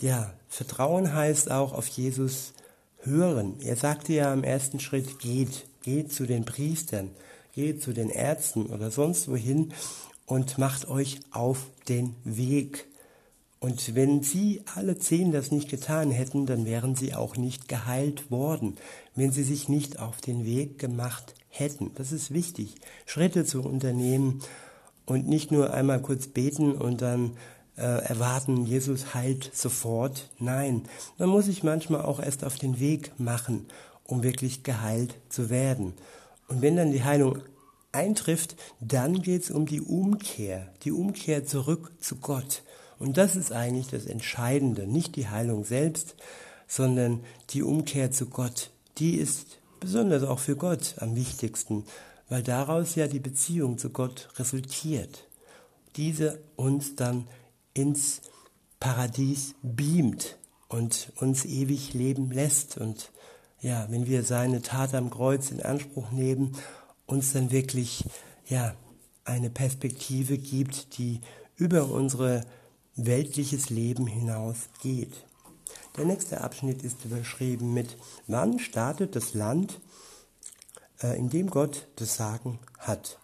Ja, 0.00 0.34
Vertrauen 0.48 1.14
heißt 1.14 1.50
auch 1.50 1.72
auf 1.72 1.86
Jesus 1.88 2.52
hören. 3.00 3.56
Er 3.60 3.76
sagte 3.76 4.12
ja 4.12 4.32
im 4.32 4.44
ersten 4.44 4.80
Schritt, 4.80 5.18
geht, 5.18 5.66
geht 5.82 6.12
zu 6.12 6.26
den 6.26 6.44
Priestern, 6.44 7.10
geht 7.54 7.82
zu 7.82 7.92
den 7.92 8.10
Ärzten 8.10 8.66
oder 8.66 8.90
sonst 8.90 9.28
wohin 9.28 9.72
und 10.26 10.58
macht 10.58 10.88
euch 10.88 11.20
auf 11.30 11.66
den 11.88 12.16
Weg. 12.24 12.86
Und 13.60 13.94
wenn 13.94 14.22
sie 14.22 14.62
alle 14.74 14.98
zehn 14.98 15.32
das 15.32 15.50
nicht 15.50 15.70
getan 15.70 16.10
hätten, 16.10 16.44
dann 16.44 16.66
wären 16.66 16.96
sie 16.96 17.14
auch 17.14 17.36
nicht 17.36 17.68
geheilt 17.68 18.30
worden, 18.30 18.76
wenn 19.14 19.32
sie 19.32 19.42
sich 19.42 19.70
nicht 19.70 19.98
auf 19.98 20.20
den 20.20 20.44
Weg 20.44 20.78
gemacht 20.78 21.34
hätten. 21.48 21.90
Das 21.94 22.12
ist 22.12 22.32
wichtig, 22.32 22.74
Schritte 23.06 23.46
zu 23.46 23.62
unternehmen 23.62 24.42
und 25.06 25.28
nicht 25.28 25.50
nur 25.50 25.72
einmal 25.72 26.00
kurz 26.00 26.26
beten 26.26 26.72
und 26.72 27.02
dann 27.02 27.36
äh, 27.76 27.82
erwarten, 27.82 28.64
Jesus 28.64 29.14
heilt 29.14 29.50
sofort. 29.54 30.30
Nein, 30.38 30.82
man 31.18 31.28
muss 31.28 31.46
sich 31.46 31.62
manchmal 31.62 32.02
auch 32.02 32.20
erst 32.20 32.44
auf 32.44 32.56
den 32.56 32.78
Weg 32.78 33.18
machen, 33.18 33.66
um 34.04 34.22
wirklich 34.22 34.62
geheilt 34.62 35.16
zu 35.28 35.50
werden. 35.50 35.94
Und 36.48 36.62
wenn 36.62 36.76
dann 36.76 36.92
die 36.92 37.04
Heilung 37.04 37.38
eintrifft, 37.92 38.56
dann 38.80 39.22
geht 39.22 39.44
es 39.44 39.50
um 39.50 39.66
die 39.66 39.80
Umkehr, 39.80 40.72
die 40.82 40.92
Umkehr 40.92 41.44
zurück 41.46 41.92
zu 42.00 42.16
Gott. 42.16 42.62
Und 42.98 43.16
das 43.16 43.36
ist 43.36 43.52
eigentlich 43.52 43.88
das 43.88 44.06
Entscheidende, 44.06 44.86
nicht 44.86 45.16
die 45.16 45.28
Heilung 45.28 45.64
selbst, 45.64 46.14
sondern 46.66 47.20
die 47.50 47.62
Umkehr 47.62 48.10
zu 48.10 48.26
Gott. 48.26 48.70
Die 48.98 49.16
ist 49.16 49.58
besonders 49.80 50.22
auch 50.22 50.38
für 50.38 50.56
Gott 50.56 50.94
am 50.98 51.16
wichtigsten, 51.16 51.84
weil 52.28 52.42
daraus 52.42 52.94
ja 52.94 53.06
die 53.06 53.20
Beziehung 53.20 53.78
zu 53.78 53.90
Gott 53.90 54.28
resultiert. 54.36 55.28
Diese 55.96 56.40
uns 56.56 56.96
dann 56.96 57.26
ins 57.74 58.22
Paradies 58.80 59.54
beamt 59.62 60.36
und 60.68 61.12
uns 61.16 61.44
ewig 61.44 61.94
leben 61.94 62.30
lässt. 62.30 62.78
Und 62.78 63.10
ja, 63.60 63.86
wenn 63.90 64.06
wir 64.06 64.24
seine 64.24 64.62
Tat 64.62 64.94
am 64.94 65.10
Kreuz 65.10 65.50
in 65.50 65.62
Anspruch 65.62 66.10
nehmen, 66.10 66.56
uns 67.06 67.32
dann 67.32 67.50
wirklich 67.50 68.04
ja 68.46 68.74
eine 69.24 69.50
Perspektive 69.50 70.38
gibt, 70.38 70.98
die 70.98 71.20
über 71.56 71.90
unser 71.90 72.44
weltliches 72.96 73.70
Leben 73.70 74.06
hinaus 74.06 74.68
geht. 74.82 75.24
Der 75.96 76.04
nächste 76.04 76.40
Abschnitt 76.40 76.82
ist 76.82 77.04
überschrieben 77.04 77.72
mit 77.72 77.96
Wann 78.26 78.58
startet 78.58 79.16
das 79.16 79.34
Land, 79.34 79.80
in 81.02 81.28
dem 81.30 81.50
Gott 81.50 81.88
das 81.96 82.16
Sagen 82.16 82.58
hat? 82.78 83.18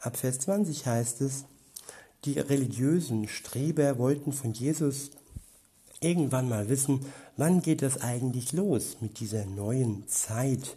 Ab 0.00 0.16
Vers 0.16 0.40
20 0.40 0.86
heißt 0.86 1.20
es, 1.20 1.44
die 2.24 2.38
religiösen 2.38 3.28
Streber 3.28 3.98
wollten 3.98 4.32
von 4.32 4.52
Jesus 4.52 5.10
irgendwann 6.00 6.48
mal 6.48 6.68
wissen, 6.68 7.06
wann 7.36 7.62
geht 7.62 7.82
das 7.82 8.00
eigentlich 8.00 8.52
los 8.52 8.98
mit 9.00 9.20
dieser 9.20 9.44
neuen 9.44 10.06
Zeit, 10.08 10.76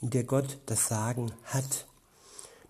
in 0.00 0.10
der 0.10 0.24
Gott 0.24 0.58
das 0.66 0.88
Sagen 0.88 1.32
hat. 1.44 1.86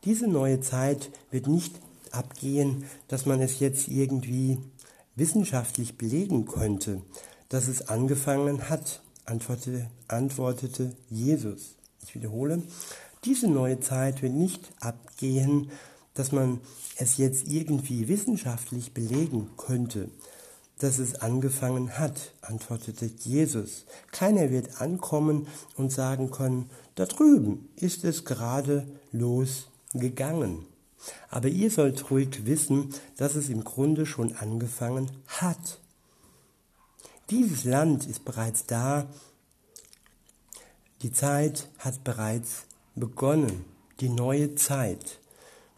Diese 0.05 0.27
neue 0.27 0.61
Zeit 0.61 1.11
wird 1.31 1.46
nicht 1.46 1.75
abgehen, 2.11 2.85
dass 3.09 3.27
man 3.27 3.40
es 3.40 3.61
jetzt 3.61 3.88
irgendwie 3.88 4.59
wissenschaftlich 5.14 5.99
belegen 5.99 6.46
könnte, 6.46 7.03
dass 7.49 7.68
es 7.68 7.88
angefangen 7.88 8.68
hat, 8.68 9.03
antwortete, 9.27 9.90
antwortete 10.09 10.96
Jesus. 11.11 11.77
Ich 12.02 12.14
wiederhole, 12.14 12.62
diese 13.24 13.48
neue 13.48 13.80
Zeit 13.80 14.22
wird 14.22 14.32
nicht 14.32 14.72
abgehen, 14.80 15.70
dass 16.14 16.32
man 16.32 16.60
es 16.96 17.16
jetzt 17.16 17.46
irgendwie 17.46 18.08
wissenschaftlich 18.08 18.92
belegen 18.92 19.50
könnte, 19.56 20.08
dass 20.78 20.98
es 20.98 21.16
angefangen 21.16 21.98
hat, 21.98 22.32
antwortete 22.40 23.06
Jesus. 23.06 23.84
Keiner 24.12 24.50
wird 24.50 24.80
ankommen 24.80 25.46
und 25.76 25.92
sagen 25.92 26.30
können, 26.30 26.70
da 26.94 27.04
drüben 27.06 27.68
ist 27.76 28.04
es 28.04 28.24
gerade 28.24 28.86
losgegangen. 29.12 30.66
Aber 31.30 31.48
ihr 31.48 31.70
sollt 31.70 32.10
ruhig 32.10 32.44
wissen, 32.46 32.94
dass 33.16 33.34
es 33.34 33.48
im 33.48 33.64
Grunde 33.64 34.06
schon 34.06 34.34
angefangen 34.36 35.10
hat. 35.26 35.80
Dieses 37.30 37.64
Land 37.64 38.06
ist 38.06 38.24
bereits 38.24 38.66
da. 38.66 39.06
Die 41.02 41.12
Zeit 41.12 41.68
hat 41.78 42.04
bereits 42.04 42.66
begonnen, 42.94 43.64
die 44.00 44.08
neue 44.08 44.54
Zeit 44.54 45.20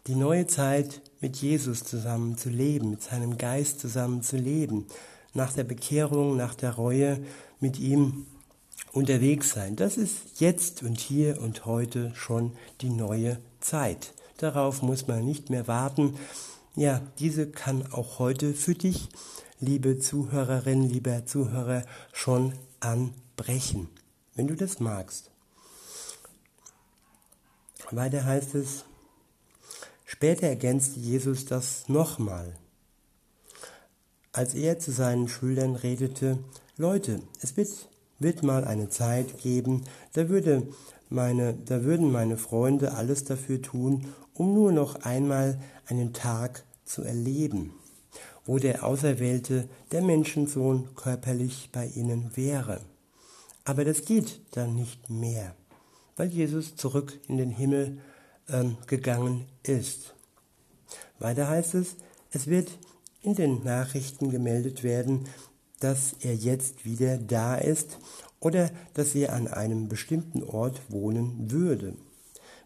die 0.07 0.15
neue 0.15 0.47
Zeit 0.47 1.01
mit 1.21 1.37
Jesus 1.37 1.85
zusammen 1.85 2.37
zu 2.37 2.49
leben, 2.49 2.89
mit 2.89 3.01
seinem 3.01 3.37
Geist 3.37 3.79
zusammen 3.79 4.21
zu 4.21 4.35
leben, 4.35 4.85
nach 5.33 5.53
der 5.53 5.63
Bekehrung, 5.63 6.35
nach 6.35 6.55
der 6.55 6.73
Reue 6.73 7.19
mit 7.61 7.79
ihm 7.79 8.25
unterwegs 8.91 9.51
sein. 9.51 9.77
Das 9.77 9.95
ist 9.95 10.41
jetzt 10.41 10.83
und 10.83 10.99
hier 10.99 11.41
und 11.41 11.65
heute 11.65 12.11
schon 12.15 12.51
die 12.81 12.89
neue 12.89 13.39
Zeit. 13.61 14.13
Darauf 14.37 14.81
muss 14.81 15.07
man 15.07 15.23
nicht 15.23 15.49
mehr 15.49 15.67
warten. 15.67 16.15
Ja, 16.75 17.01
diese 17.19 17.47
kann 17.47 17.87
auch 17.91 18.19
heute 18.19 18.53
für 18.53 18.75
dich, 18.75 19.07
liebe 19.59 19.99
Zuhörerin, 19.99 20.81
lieber 20.81 21.25
Zuhörer, 21.25 21.83
schon 22.11 22.53
anbrechen, 22.81 23.87
wenn 24.35 24.47
du 24.47 24.55
das 24.55 24.79
magst. 24.79 25.31
Weiter 27.91 28.25
heißt 28.25 28.55
es, 28.55 28.85
Später 30.13 30.47
ergänzte 30.47 30.99
Jesus 30.99 31.45
das 31.45 31.89
nochmal. 31.89 32.53
Als 34.31 34.53
er 34.53 34.77
zu 34.77 34.91
seinen 34.91 35.27
Schülern 35.27 35.75
redete, 35.75 36.37
Leute, 36.77 37.19
es 37.41 37.57
wird, 37.57 37.89
wird 38.19 38.43
mal 38.43 38.63
eine 38.63 38.89
Zeit 38.89 39.39
geben, 39.39 39.81
da, 40.13 40.29
würde 40.29 40.67
meine, 41.09 41.55
da 41.65 41.83
würden 41.83 42.11
meine 42.11 42.37
Freunde 42.37 42.93
alles 42.93 43.23
dafür 43.23 43.61
tun, 43.61 44.13
um 44.35 44.53
nur 44.53 44.71
noch 44.71 45.01
einmal 45.01 45.59
einen 45.87 46.13
Tag 46.13 46.63
zu 46.85 47.01
erleben, 47.01 47.73
wo 48.45 48.59
der 48.59 48.85
Auserwählte, 48.85 49.67
der 49.91 50.03
Menschensohn, 50.03 50.93
körperlich 50.95 51.69
bei 51.71 51.87
ihnen 51.87 52.31
wäre. 52.35 52.81
Aber 53.65 53.85
das 53.85 54.05
geht 54.05 54.41
dann 54.51 54.75
nicht 54.75 55.09
mehr, 55.09 55.55
weil 56.15 56.29
Jesus 56.29 56.75
zurück 56.75 57.19
in 57.27 57.37
den 57.37 57.51
Himmel 57.51 57.99
ähm, 58.49 58.77
gegangen 58.87 59.45
ist. 59.63 60.13
Weiter 61.19 61.47
heißt 61.47 61.75
es, 61.75 61.95
es 62.31 62.47
wird 62.47 62.71
in 63.21 63.35
den 63.35 63.63
Nachrichten 63.63 64.29
gemeldet 64.29 64.83
werden, 64.83 65.27
dass 65.79 66.15
er 66.19 66.35
jetzt 66.35 66.85
wieder 66.85 67.17
da 67.17 67.55
ist 67.55 67.97
oder 68.39 68.69
dass 68.93 69.15
er 69.15 69.33
an 69.33 69.47
einem 69.47 69.87
bestimmten 69.87 70.43
Ort 70.43 70.81
wohnen 70.89 71.51
würde. 71.51 71.93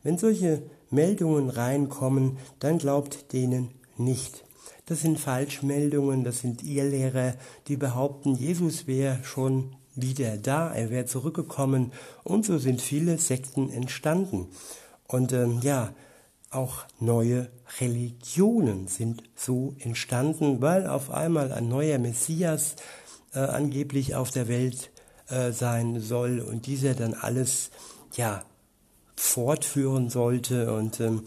Wenn 0.03 0.17
solche 0.17 0.63
Meldungen 0.89 1.49
reinkommen, 1.49 2.37
dann 2.59 2.77
glaubt 2.77 3.33
denen 3.33 3.69
nicht. 3.97 4.43
Das 4.85 5.01
sind 5.01 5.19
Falschmeldungen, 5.19 6.23
das 6.23 6.39
sind 6.39 6.63
Irrlehrer, 6.63 7.35
die 7.67 7.75
behaupten, 7.75 8.35
Jesus 8.35 8.87
wäre 8.87 9.23
schon 9.23 9.75
wieder 10.01 10.37
da, 10.37 10.73
er 10.73 10.89
wäre 10.89 11.05
zurückgekommen 11.05 11.91
und 12.23 12.45
so 12.45 12.57
sind 12.57 12.81
viele 12.81 13.17
Sekten 13.17 13.69
entstanden. 13.71 14.47
Und 15.07 15.33
ähm, 15.33 15.59
ja, 15.61 15.93
auch 16.49 16.85
neue 16.99 17.49
Religionen 17.79 18.87
sind 18.87 19.23
so 19.35 19.75
entstanden, 19.79 20.61
weil 20.61 20.87
auf 20.87 21.11
einmal 21.11 21.51
ein 21.51 21.67
neuer 21.67 21.97
Messias 21.97 22.75
äh, 23.33 23.39
angeblich 23.39 24.15
auf 24.15 24.31
der 24.31 24.47
Welt 24.47 24.91
äh, 25.29 25.51
sein 25.51 25.99
soll 25.99 26.39
und 26.39 26.65
dieser 26.65 26.93
dann 26.93 27.13
alles 27.13 27.69
ja 28.15 28.43
fortführen 29.15 30.09
sollte 30.09 30.73
und 30.73 30.99
ähm, 30.99 31.23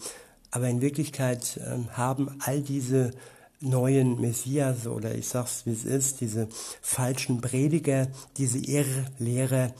aber 0.51 0.67
in 0.67 0.81
Wirklichkeit 0.81 1.59
ähm, 1.65 1.95
haben 1.95 2.35
all 2.39 2.61
diese 2.61 3.11
neuen 3.61 4.19
Messias 4.19 4.87
oder 4.87 5.15
ich 5.15 5.27
sag's 5.27 5.65
wie 5.65 5.71
es 5.71 5.85
ist, 5.85 6.21
diese 6.21 6.47
falschen 6.81 7.41
Prediger, 7.41 8.07
diese 8.37 8.57
Irrlehrer, 8.57 9.73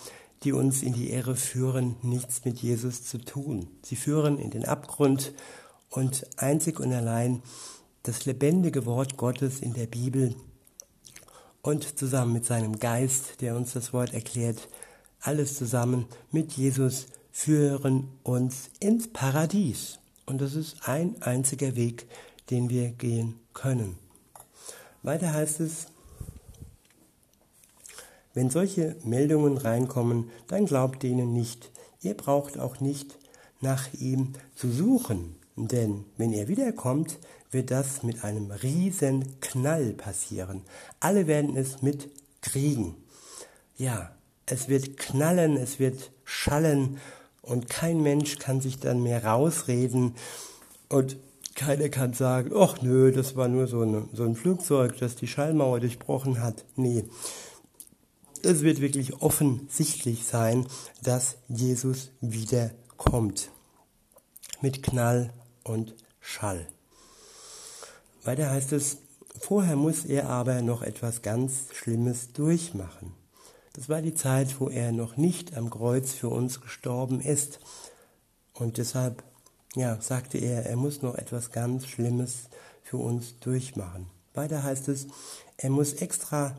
die 0.43 0.53
uns 0.53 0.81
in 0.81 0.93
die 0.93 1.09
Ehre 1.09 1.35
führen, 1.35 1.95
nichts 2.01 2.45
mit 2.45 2.59
Jesus 2.59 3.03
zu 3.03 3.17
tun. 3.17 3.67
Sie 3.83 3.95
führen 3.95 4.37
in 4.37 4.51
den 4.51 4.65
Abgrund 4.65 5.33
und 5.89 6.25
einzig 6.37 6.79
und 6.79 6.93
allein 6.93 7.41
das 8.03 8.25
lebendige 8.25 8.85
Wort 8.85 9.17
Gottes 9.17 9.59
in 9.59 9.73
der 9.73 9.87
Bibel 9.87 10.35
und 11.61 11.99
zusammen 11.99 12.33
mit 12.33 12.45
seinem 12.45 12.79
Geist, 12.79 13.41
der 13.41 13.55
uns 13.55 13.73
das 13.73 13.93
Wort 13.93 14.13
erklärt, 14.13 14.67
alles 15.19 15.55
zusammen 15.55 16.07
mit 16.31 16.53
Jesus 16.53 17.07
führen 17.31 18.09
uns 18.23 18.71
ins 18.79 19.07
Paradies. 19.07 19.99
Und 20.25 20.41
das 20.41 20.55
ist 20.55 20.87
ein 20.87 21.21
einziger 21.21 21.75
Weg, 21.75 22.07
den 22.49 22.69
wir 22.69 22.89
gehen 22.89 23.40
können. 23.53 23.97
Weiter 25.03 25.33
heißt 25.33 25.59
es, 25.61 25.87
wenn 28.33 28.49
solche 28.49 28.95
Meldungen 29.03 29.57
reinkommen, 29.57 30.29
dann 30.47 30.65
glaubt 30.65 31.03
denen 31.03 31.33
nicht. 31.33 31.71
Ihr 32.01 32.15
braucht 32.15 32.57
auch 32.57 32.79
nicht 32.79 33.17
nach 33.59 33.93
ihm 33.93 34.33
zu 34.55 34.71
suchen, 34.71 35.35
denn 35.55 36.05
wenn 36.17 36.31
er 36.31 36.47
wiederkommt, 36.47 37.19
wird 37.51 37.71
das 37.71 38.03
mit 38.03 38.23
einem 38.23 38.51
riesen 38.51 39.39
Knall 39.41 39.93
passieren. 39.93 40.61
Alle 40.99 41.27
werden 41.27 41.57
es 41.57 41.81
mitkriegen. 41.81 42.95
Ja, 43.75 44.15
es 44.45 44.69
wird 44.69 44.97
knallen, 44.97 45.57
es 45.57 45.79
wird 45.79 46.11
schallen 46.23 46.97
und 47.41 47.69
kein 47.69 48.01
Mensch 48.01 48.39
kann 48.39 48.61
sich 48.61 48.79
dann 48.79 49.03
mehr 49.03 49.25
rausreden 49.25 50.15
und 50.89 51.17
keiner 51.55 51.89
kann 51.89 52.13
sagen, 52.13 52.51
ach 52.55 52.81
nö, 52.81 53.11
das 53.11 53.35
war 53.35 53.47
nur 53.47 53.67
so, 53.67 53.81
eine, 53.81 54.07
so 54.13 54.23
ein 54.23 54.35
Flugzeug, 54.35 54.97
das 54.99 55.15
die 55.15 55.27
Schallmauer 55.27 55.79
durchbrochen 55.79 56.41
hat. 56.41 56.65
Nee, 56.75 57.05
es 58.43 58.61
wird 58.61 58.81
wirklich 58.81 59.21
offensichtlich 59.21 60.25
sein, 60.25 60.65
dass 61.03 61.37
Jesus 61.47 62.11
wiederkommt. 62.21 63.51
Mit 64.61 64.83
Knall 64.83 65.33
und 65.63 65.95
Schall. 66.19 66.67
Weiter 68.23 68.51
heißt 68.51 68.73
es, 68.73 68.97
vorher 69.39 69.75
muss 69.75 70.05
er 70.05 70.29
aber 70.29 70.61
noch 70.61 70.81
etwas 70.83 71.21
ganz 71.21 71.73
Schlimmes 71.73 72.33
durchmachen. 72.33 73.13
Das 73.73 73.89
war 73.89 74.01
die 74.01 74.13
Zeit, 74.13 74.59
wo 74.59 74.69
er 74.69 74.91
noch 74.91 75.17
nicht 75.17 75.55
am 75.55 75.69
Kreuz 75.69 76.11
für 76.11 76.29
uns 76.29 76.61
gestorben 76.61 77.21
ist. 77.21 77.59
Und 78.53 78.77
deshalb, 78.77 79.23
ja, 79.75 79.99
sagte 80.01 80.37
er, 80.37 80.65
er 80.65 80.75
muss 80.75 81.01
noch 81.01 81.15
etwas 81.15 81.51
ganz 81.51 81.85
Schlimmes 81.85 82.49
für 82.83 82.97
uns 82.97 83.39
durchmachen. 83.39 84.07
Weiter 84.33 84.63
heißt 84.63 84.89
es, 84.89 85.07
er 85.57 85.69
muss 85.69 85.93
extra, 85.93 86.57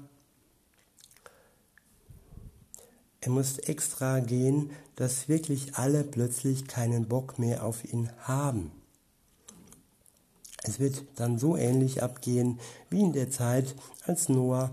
er 3.21 3.31
muss 3.31 3.59
extra 3.59 4.21
gehen, 4.21 4.71
dass 4.97 5.29
wirklich 5.29 5.75
alle 5.77 6.05
plötzlich 6.05 6.67
keinen 6.67 7.09
Bock 7.09 7.39
mehr 7.39 7.65
auf 7.65 7.85
ihn 7.85 8.11
haben. 8.21 8.73
Es 10.65 10.79
wird 10.79 11.05
dann 11.17 11.39
so 11.39 11.57
ähnlich 11.57 12.03
abgehen 12.03 12.61
wie 12.89 13.01
in 13.01 13.13
der 13.13 13.31
Zeit, 13.31 13.75
als 14.07 14.29
Noah 14.29 14.71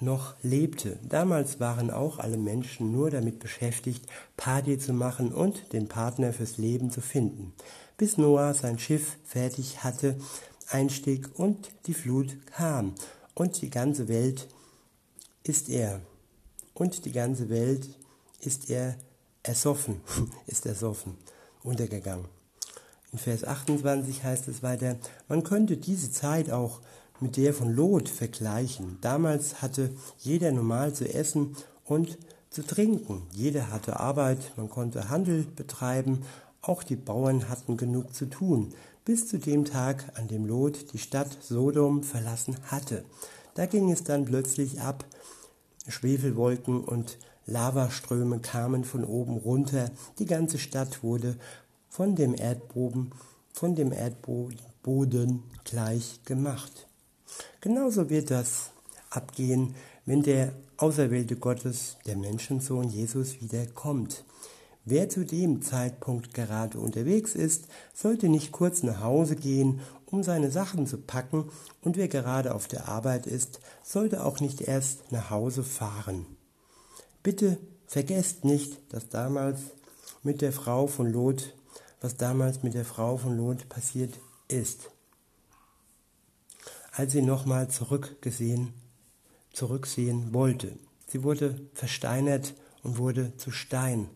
noch 0.00 0.34
lebte. 0.42 0.98
Damals 1.08 1.60
waren 1.60 1.90
auch 1.90 2.18
alle 2.18 2.36
Menschen 2.36 2.92
nur 2.92 3.10
damit 3.10 3.38
beschäftigt, 3.38 4.06
Party 4.36 4.78
zu 4.78 4.92
machen 4.92 5.32
und 5.32 5.72
den 5.72 5.88
Partner 5.88 6.32
fürs 6.32 6.58
Leben 6.58 6.90
zu 6.90 7.00
finden. 7.00 7.52
Bis 7.96 8.16
Noah 8.16 8.54
sein 8.54 8.78
Schiff 8.78 9.18
fertig 9.24 9.84
hatte, 9.84 10.16
einstieg 10.68 11.38
und 11.38 11.70
die 11.86 11.94
Flut 11.94 12.36
kam. 12.46 12.94
Und 13.34 13.60
die 13.62 13.70
ganze 13.70 14.08
Welt 14.08 14.48
ist 15.42 15.68
er. 15.68 16.00
Und 16.74 17.04
die 17.04 17.12
ganze 17.12 17.50
Welt 17.50 17.88
ist 18.40 18.70
er 18.70 18.96
ersoffen, 19.42 20.00
ist 20.46 20.66
ersoffen, 20.66 21.16
untergegangen. 21.62 22.26
In 23.12 23.18
Vers 23.18 23.44
28 23.44 24.22
heißt 24.22 24.48
es 24.48 24.62
weiter, 24.62 24.96
man 25.28 25.42
könnte 25.42 25.76
diese 25.76 26.12
Zeit 26.12 26.50
auch 26.50 26.80
mit 27.20 27.36
der 27.36 27.54
von 27.54 27.74
Lot 27.74 28.08
vergleichen. 28.08 28.98
Damals 29.00 29.62
hatte 29.62 29.90
jeder 30.18 30.52
normal 30.52 30.92
zu 30.92 31.12
essen 31.12 31.56
und 31.84 32.18
zu 32.50 32.62
trinken. 32.62 33.22
Jeder 33.32 33.70
hatte 33.70 34.00
Arbeit, 34.00 34.52
man 34.56 34.68
konnte 34.68 35.08
Handel 35.08 35.44
betreiben, 35.44 36.22
auch 36.62 36.82
die 36.82 36.96
Bauern 36.96 37.48
hatten 37.48 37.76
genug 37.76 38.14
zu 38.14 38.26
tun, 38.26 38.74
bis 39.04 39.28
zu 39.28 39.38
dem 39.38 39.64
Tag, 39.64 40.12
an 40.14 40.28
dem 40.28 40.46
Lot 40.46 40.92
die 40.92 40.98
Stadt 40.98 41.38
Sodom 41.42 42.02
verlassen 42.02 42.56
hatte. 42.64 43.04
Da 43.54 43.66
ging 43.66 43.90
es 43.90 44.04
dann 44.04 44.24
plötzlich 44.24 44.80
ab, 44.80 45.04
Schwefelwolken 45.88 46.84
und 46.84 47.18
Lavaströme 47.46 48.38
kamen 48.40 48.84
von 48.84 49.04
oben 49.04 49.38
runter, 49.38 49.90
die 50.18 50.26
ganze 50.26 50.58
Stadt 50.58 51.02
wurde 51.02 51.36
von 51.88 52.14
dem 52.14 52.34
Erdboden, 52.34 53.10
von 53.52 53.74
dem 53.74 53.92
Erdboden 53.92 55.42
gleich 55.64 56.20
gemacht. 56.24 56.86
Genauso 57.60 58.10
wird 58.10 58.30
das 58.30 58.70
abgehen, 59.10 59.74
wenn 60.06 60.22
der 60.22 60.52
Auserwählte 60.76 61.36
Gottes, 61.36 61.96
der 62.06 62.16
Menschensohn 62.16 62.88
Jesus, 62.88 63.40
wiederkommt. 63.40 64.24
Wer 64.84 65.08
zu 65.08 65.24
dem 65.24 65.62
Zeitpunkt 65.62 66.32
gerade 66.32 66.78
unterwegs 66.78 67.34
ist, 67.34 67.66
sollte 67.94 68.28
nicht 68.28 68.50
kurz 68.50 68.82
nach 68.82 69.00
Hause 69.00 69.36
gehen, 69.36 69.80
um 70.06 70.22
seine 70.22 70.50
Sachen 70.50 70.86
zu 70.86 70.98
packen, 70.98 71.50
und 71.82 71.96
wer 71.96 72.08
gerade 72.08 72.54
auf 72.54 72.66
der 72.66 72.88
Arbeit 72.88 73.26
ist, 73.26 73.60
sollte 73.82 74.24
auch 74.24 74.40
nicht 74.40 74.62
erst 74.62 75.12
nach 75.12 75.30
Hause 75.30 75.62
fahren. 75.62 76.26
Bitte 77.22 77.58
vergesst 77.86 78.44
nicht, 78.44 78.80
dass 78.92 79.08
damals 79.08 79.60
mit 80.22 80.40
der 80.40 80.52
Frau 80.52 80.86
von 80.86 81.12
Lot 81.12 81.54
was 82.00 82.16
damals 82.16 82.62
mit 82.62 82.74
der 82.74 82.84
Frau 82.84 83.16
von 83.16 83.36
Lot 83.36 83.68
passiert 83.68 84.18
ist. 84.48 84.90
Als 87.00 87.12
sie 87.12 87.22
nochmal 87.22 87.68
zurückgesehen, 87.68 88.74
zurücksehen 89.54 90.34
wollte. 90.34 90.76
Sie 91.06 91.22
wurde 91.22 91.58
versteinert 91.72 92.52
und 92.82 92.98
wurde 92.98 93.34
zu 93.38 93.50
Stein. 93.50 94.10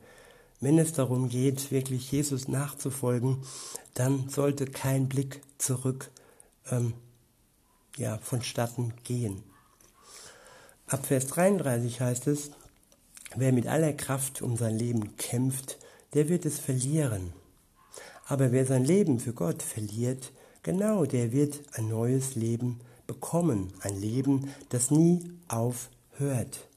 Wenn 0.61 0.79
es 0.79 0.93
darum 0.93 1.31
geht, 1.31 1.71
wirklich 1.71 2.13
Jesus 2.13 2.47
nachzufolgen, 2.47 3.39
dann 3.95 4.29
sollte 4.29 4.67
kein 4.67 5.09
Blick 5.09 5.41
zurück 5.57 6.11
ähm, 6.71 6.93
ja, 7.97 8.19
vonstatten 8.19 8.93
gehen. 9.03 9.43
Ab 10.87 11.07
Vers 11.07 11.29
33 11.29 12.03
heißt 12.03 12.27
es, 12.27 12.51
wer 13.35 13.55
mit 13.55 13.67
aller 13.67 13.95
Kraft 13.95 14.43
um 14.43 14.59
sein 14.59 14.77
Leben 14.77 15.17
kämpft, 15.17 15.79
der 16.13 16.29
wird 16.29 16.45
es 16.45 16.59
verlieren. 16.59 17.33
Aber 18.27 18.53
wer 18.53 18.67
sein 18.67 18.85
Leben 18.85 19.21
für 19.21 19.33
Gott 19.33 19.63
verliert, 19.63 20.33
genau 20.65 21.05
der 21.05 21.31
wird 21.31 21.61
ein 21.75 21.89
neues 21.89 22.35
Leben 22.35 22.81
bekommen. 23.07 23.73
Ein 23.81 24.01
Leben, 24.01 24.49
das 24.71 24.91
nie 24.91 25.31
aufhört. 25.47 26.69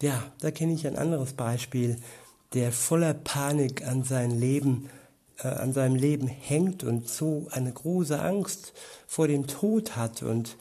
Ja, 0.00 0.22
da 0.40 0.52
kenne 0.52 0.74
ich 0.74 0.86
ein 0.86 0.96
anderes 0.96 1.32
Beispiel, 1.32 1.96
der 2.52 2.70
voller 2.70 3.14
Panik 3.14 3.84
an 3.84 4.04
sein 4.04 4.30
Leben, 4.30 4.88
äh, 5.38 5.48
an 5.48 5.72
seinem 5.72 5.96
Leben 5.96 6.28
hängt 6.28 6.84
und 6.84 7.08
so 7.08 7.48
eine 7.50 7.72
große 7.72 8.20
Angst 8.20 8.72
vor 9.08 9.26
dem 9.26 9.48
Tod 9.48 9.96
hat 9.96 10.22
und 10.22 10.56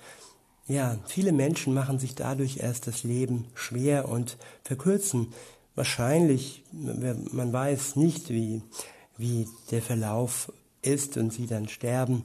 ja, 0.65 0.97
viele 1.07 1.33
Menschen 1.33 1.73
machen 1.73 1.99
sich 1.99 2.15
dadurch 2.15 2.57
erst 2.57 2.87
das 2.87 3.03
Leben 3.03 3.47
schwer 3.53 4.07
und 4.07 4.37
verkürzen 4.63 5.33
wahrscheinlich, 5.75 6.63
man 6.71 7.51
weiß 7.51 7.97
nicht, 7.97 8.29
wie 8.29 8.61
wie 9.17 9.47
der 9.71 9.81
Verlauf 9.81 10.51
ist 10.83 11.17
und 11.17 11.33
sie 11.33 11.47
dann 11.47 11.67
sterben. 11.67 12.23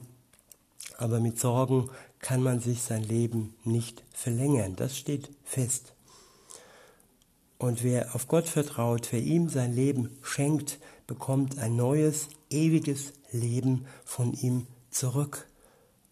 Aber 0.97 1.19
mit 1.19 1.39
Sorgen 1.39 1.89
kann 2.19 2.43
man 2.43 2.59
sich 2.59 2.81
sein 2.81 3.03
Leben 3.03 3.55
nicht 3.63 4.03
verlängern. 4.13 4.75
Das 4.75 4.97
steht 4.97 5.29
fest. 5.43 5.93
Und 7.57 7.83
wer 7.83 8.15
auf 8.15 8.27
Gott 8.27 8.47
vertraut, 8.47 9.09
wer 9.11 9.21
ihm 9.21 9.49
sein 9.49 9.73
Leben 9.73 10.17
schenkt, 10.21 10.79
bekommt 11.07 11.57
ein 11.57 11.75
neues, 11.75 12.29
ewiges 12.49 13.13
Leben 13.31 13.85
von 14.05 14.33
ihm 14.33 14.67
zurück. 14.91 15.47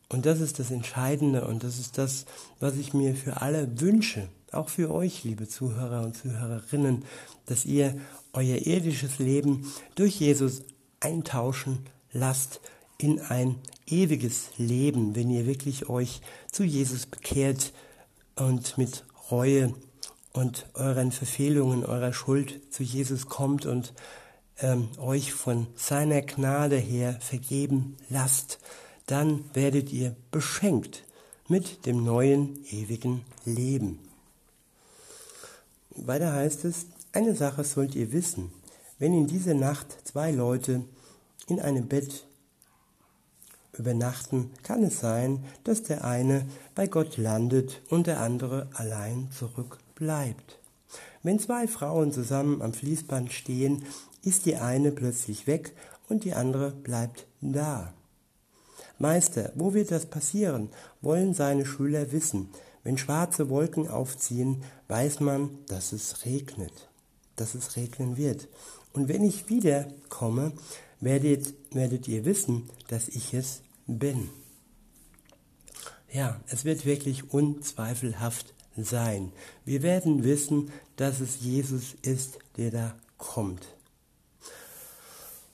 Und 0.09 0.25
das 0.25 0.39
ist 0.39 0.59
das 0.59 0.71
Entscheidende 0.71 1.45
und 1.45 1.63
das 1.63 1.79
ist 1.79 1.97
das, 1.97 2.25
was 2.59 2.75
ich 2.75 2.93
mir 2.93 3.15
für 3.15 3.41
alle 3.41 3.79
wünsche, 3.79 4.29
auch 4.51 4.69
für 4.69 4.93
euch, 4.93 5.23
liebe 5.23 5.47
Zuhörer 5.47 6.03
und 6.05 6.15
Zuhörerinnen, 6.15 7.03
dass 7.45 7.65
ihr 7.65 7.95
euer 8.33 8.57
irdisches 8.57 9.19
Leben 9.19 9.71
durch 9.95 10.19
Jesus 10.19 10.63
eintauschen 10.99 11.79
lasst 12.11 12.59
in 12.97 13.19
ein 13.19 13.55
ewiges 13.85 14.49
Leben, 14.57 15.15
wenn 15.15 15.29
ihr 15.29 15.45
wirklich 15.45 15.89
euch 15.89 16.21
zu 16.51 16.63
Jesus 16.63 17.05
bekehrt 17.05 17.73
und 18.35 18.77
mit 18.77 19.05
Reue 19.29 19.73
und 20.33 20.67
euren 20.73 21.11
Verfehlungen, 21.11 21.85
eurer 21.85 22.13
Schuld 22.13 22.61
zu 22.71 22.83
Jesus 22.83 23.27
kommt 23.27 23.65
und 23.65 23.93
ähm, 24.59 24.89
euch 24.97 25.33
von 25.33 25.67
seiner 25.75 26.21
Gnade 26.21 26.77
her 26.77 27.17
vergeben 27.19 27.97
lasst, 28.09 28.59
dann 29.05 29.43
werdet 29.53 29.91
ihr 29.91 30.15
beschenkt 30.31 31.03
mit 31.47 31.85
dem 31.85 32.03
neuen 32.03 32.63
ewigen 32.71 33.23
Leben. 33.45 33.99
Weiter 35.95 36.33
heißt 36.33 36.65
es, 36.65 36.87
eine 37.13 37.35
Sache 37.35 37.63
sollt 37.63 37.95
ihr 37.95 38.11
wissen, 38.11 38.51
wenn 38.99 39.13
in 39.13 39.27
dieser 39.27 39.53
Nacht 39.53 39.97
zwei 40.03 40.31
Leute 40.31 40.83
in 41.47 41.59
einem 41.59 41.87
Bett 41.87 42.25
übernachten, 43.73 44.51
kann 44.63 44.83
es 44.83 44.99
sein, 44.99 45.43
dass 45.63 45.83
der 45.83 46.03
eine 46.03 46.45
bei 46.75 46.87
Gott 46.87 47.17
landet 47.17 47.81
und 47.89 48.07
der 48.07 48.21
andere 48.21 48.67
allein 48.73 49.29
zurückbleibt. 49.31 50.59
Wenn 51.23 51.39
zwei 51.39 51.67
Frauen 51.67 52.11
zusammen 52.11 52.61
am 52.61 52.73
Fließband 52.73 53.31
stehen, 53.33 53.83
ist 54.23 54.45
die 54.45 54.55
eine 54.55 54.91
plötzlich 54.91 55.47
weg 55.47 55.73
und 56.09 56.23
die 56.23 56.33
andere 56.33 56.71
bleibt 56.71 57.27
da. 57.41 57.93
Meister, 58.99 59.51
wo 59.55 59.73
wird 59.73 59.91
das 59.91 60.07
passieren? 60.07 60.69
wollen 61.01 61.33
seine 61.33 61.65
Schüler 61.65 62.11
wissen. 62.11 62.49
Wenn 62.83 62.97
schwarze 62.97 63.49
Wolken 63.49 63.87
aufziehen, 63.87 64.63
weiß 64.87 65.19
man, 65.19 65.49
dass 65.67 65.91
es 65.91 66.25
regnet, 66.25 66.89
dass 67.35 67.53
es 67.53 67.75
regnen 67.75 68.17
wird. 68.17 68.47
Und 68.93 69.07
wenn 69.07 69.23
ich 69.23 69.49
wiederkomme, 69.49 70.53
werdet, 70.99 71.53
werdet 71.71 72.07
ihr 72.07 72.25
wissen, 72.25 72.69
dass 72.87 73.07
ich 73.07 73.33
es 73.33 73.61
bin. 73.85 74.29
Ja, 76.11 76.39
es 76.47 76.65
wird 76.65 76.85
wirklich 76.85 77.31
unzweifelhaft 77.31 78.53
sein. 78.77 79.31
Wir 79.65 79.83
werden 79.83 80.23
wissen, 80.23 80.71
dass 80.95 81.19
es 81.19 81.41
Jesus 81.41 81.95
ist, 82.01 82.39
der 82.57 82.71
da 82.71 82.95
kommt. 83.17 83.67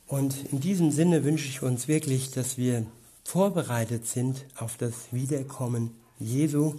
Und 0.07 0.45
in 0.51 0.59
diesem 0.59 0.91
Sinne 0.91 1.23
wünsche 1.23 1.47
ich 1.47 1.63
uns 1.63 1.87
wirklich, 1.87 2.31
dass 2.31 2.57
wir 2.57 2.85
vorbereitet 3.23 4.05
sind 4.05 4.45
auf 4.57 4.77
das 4.77 4.93
Wiederkommen 5.11 5.91
Jesu 6.19 6.75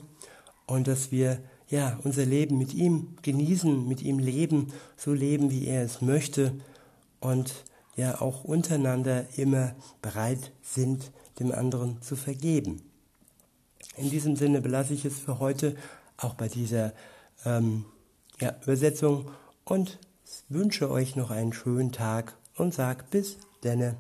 und 0.66 0.86
dass 0.86 1.10
wir 1.10 1.40
ja 1.68 1.98
unser 2.04 2.24
Leben 2.24 2.58
mit 2.58 2.74
ihm 2.74 3.16
genießen, 3.22 3.88
mit 3.88 4.02
ihm 4.02 4.18
leben, 4.18 4.72
so 4.96 5.12
leben, 5.12 5.50
wie 5.50 5.66
er 5.66 5.82
es 5.82 6.00
möchte 6.00 6.52
und 7.20 7.64
ja 7.96 8.20
auch 8.20 8.44
untereinander 8.44 9.26
immer 9.36 9.74
bereit 10.02 10.52
sind, 10.62 11.10
dem 11.38 11.52
anderen 11.52 12.02
zu 12.02 12.16
vergeben. 12.16 12.82
In 13.96 14.10
diesem 14.10 14.36
Sinne 14.36 14.60
belasse 14.60 14.94
ich 14.94 15.04
es 15.04 15.18
für 15.18 15.38
heute 15.38 15.76
auch 16.16 16.34
bei 16.34 16.48
dieser 16.48 16.92
ähm, 17.44 17.84
ja, 18.40 18.54
Übersetzung 18.62 19.30
und 19.64 19.98
wünsche 20.48 20.90
euch 20.90 21.16
noch 21.16 21.30
einen 21.30 21.52
schönen 21.52 21.92
Tag 21.92 22.36
und 22.56 22.74
sag 22.74 23.10
bis 23.10 23.38
denne. 23.62 23.96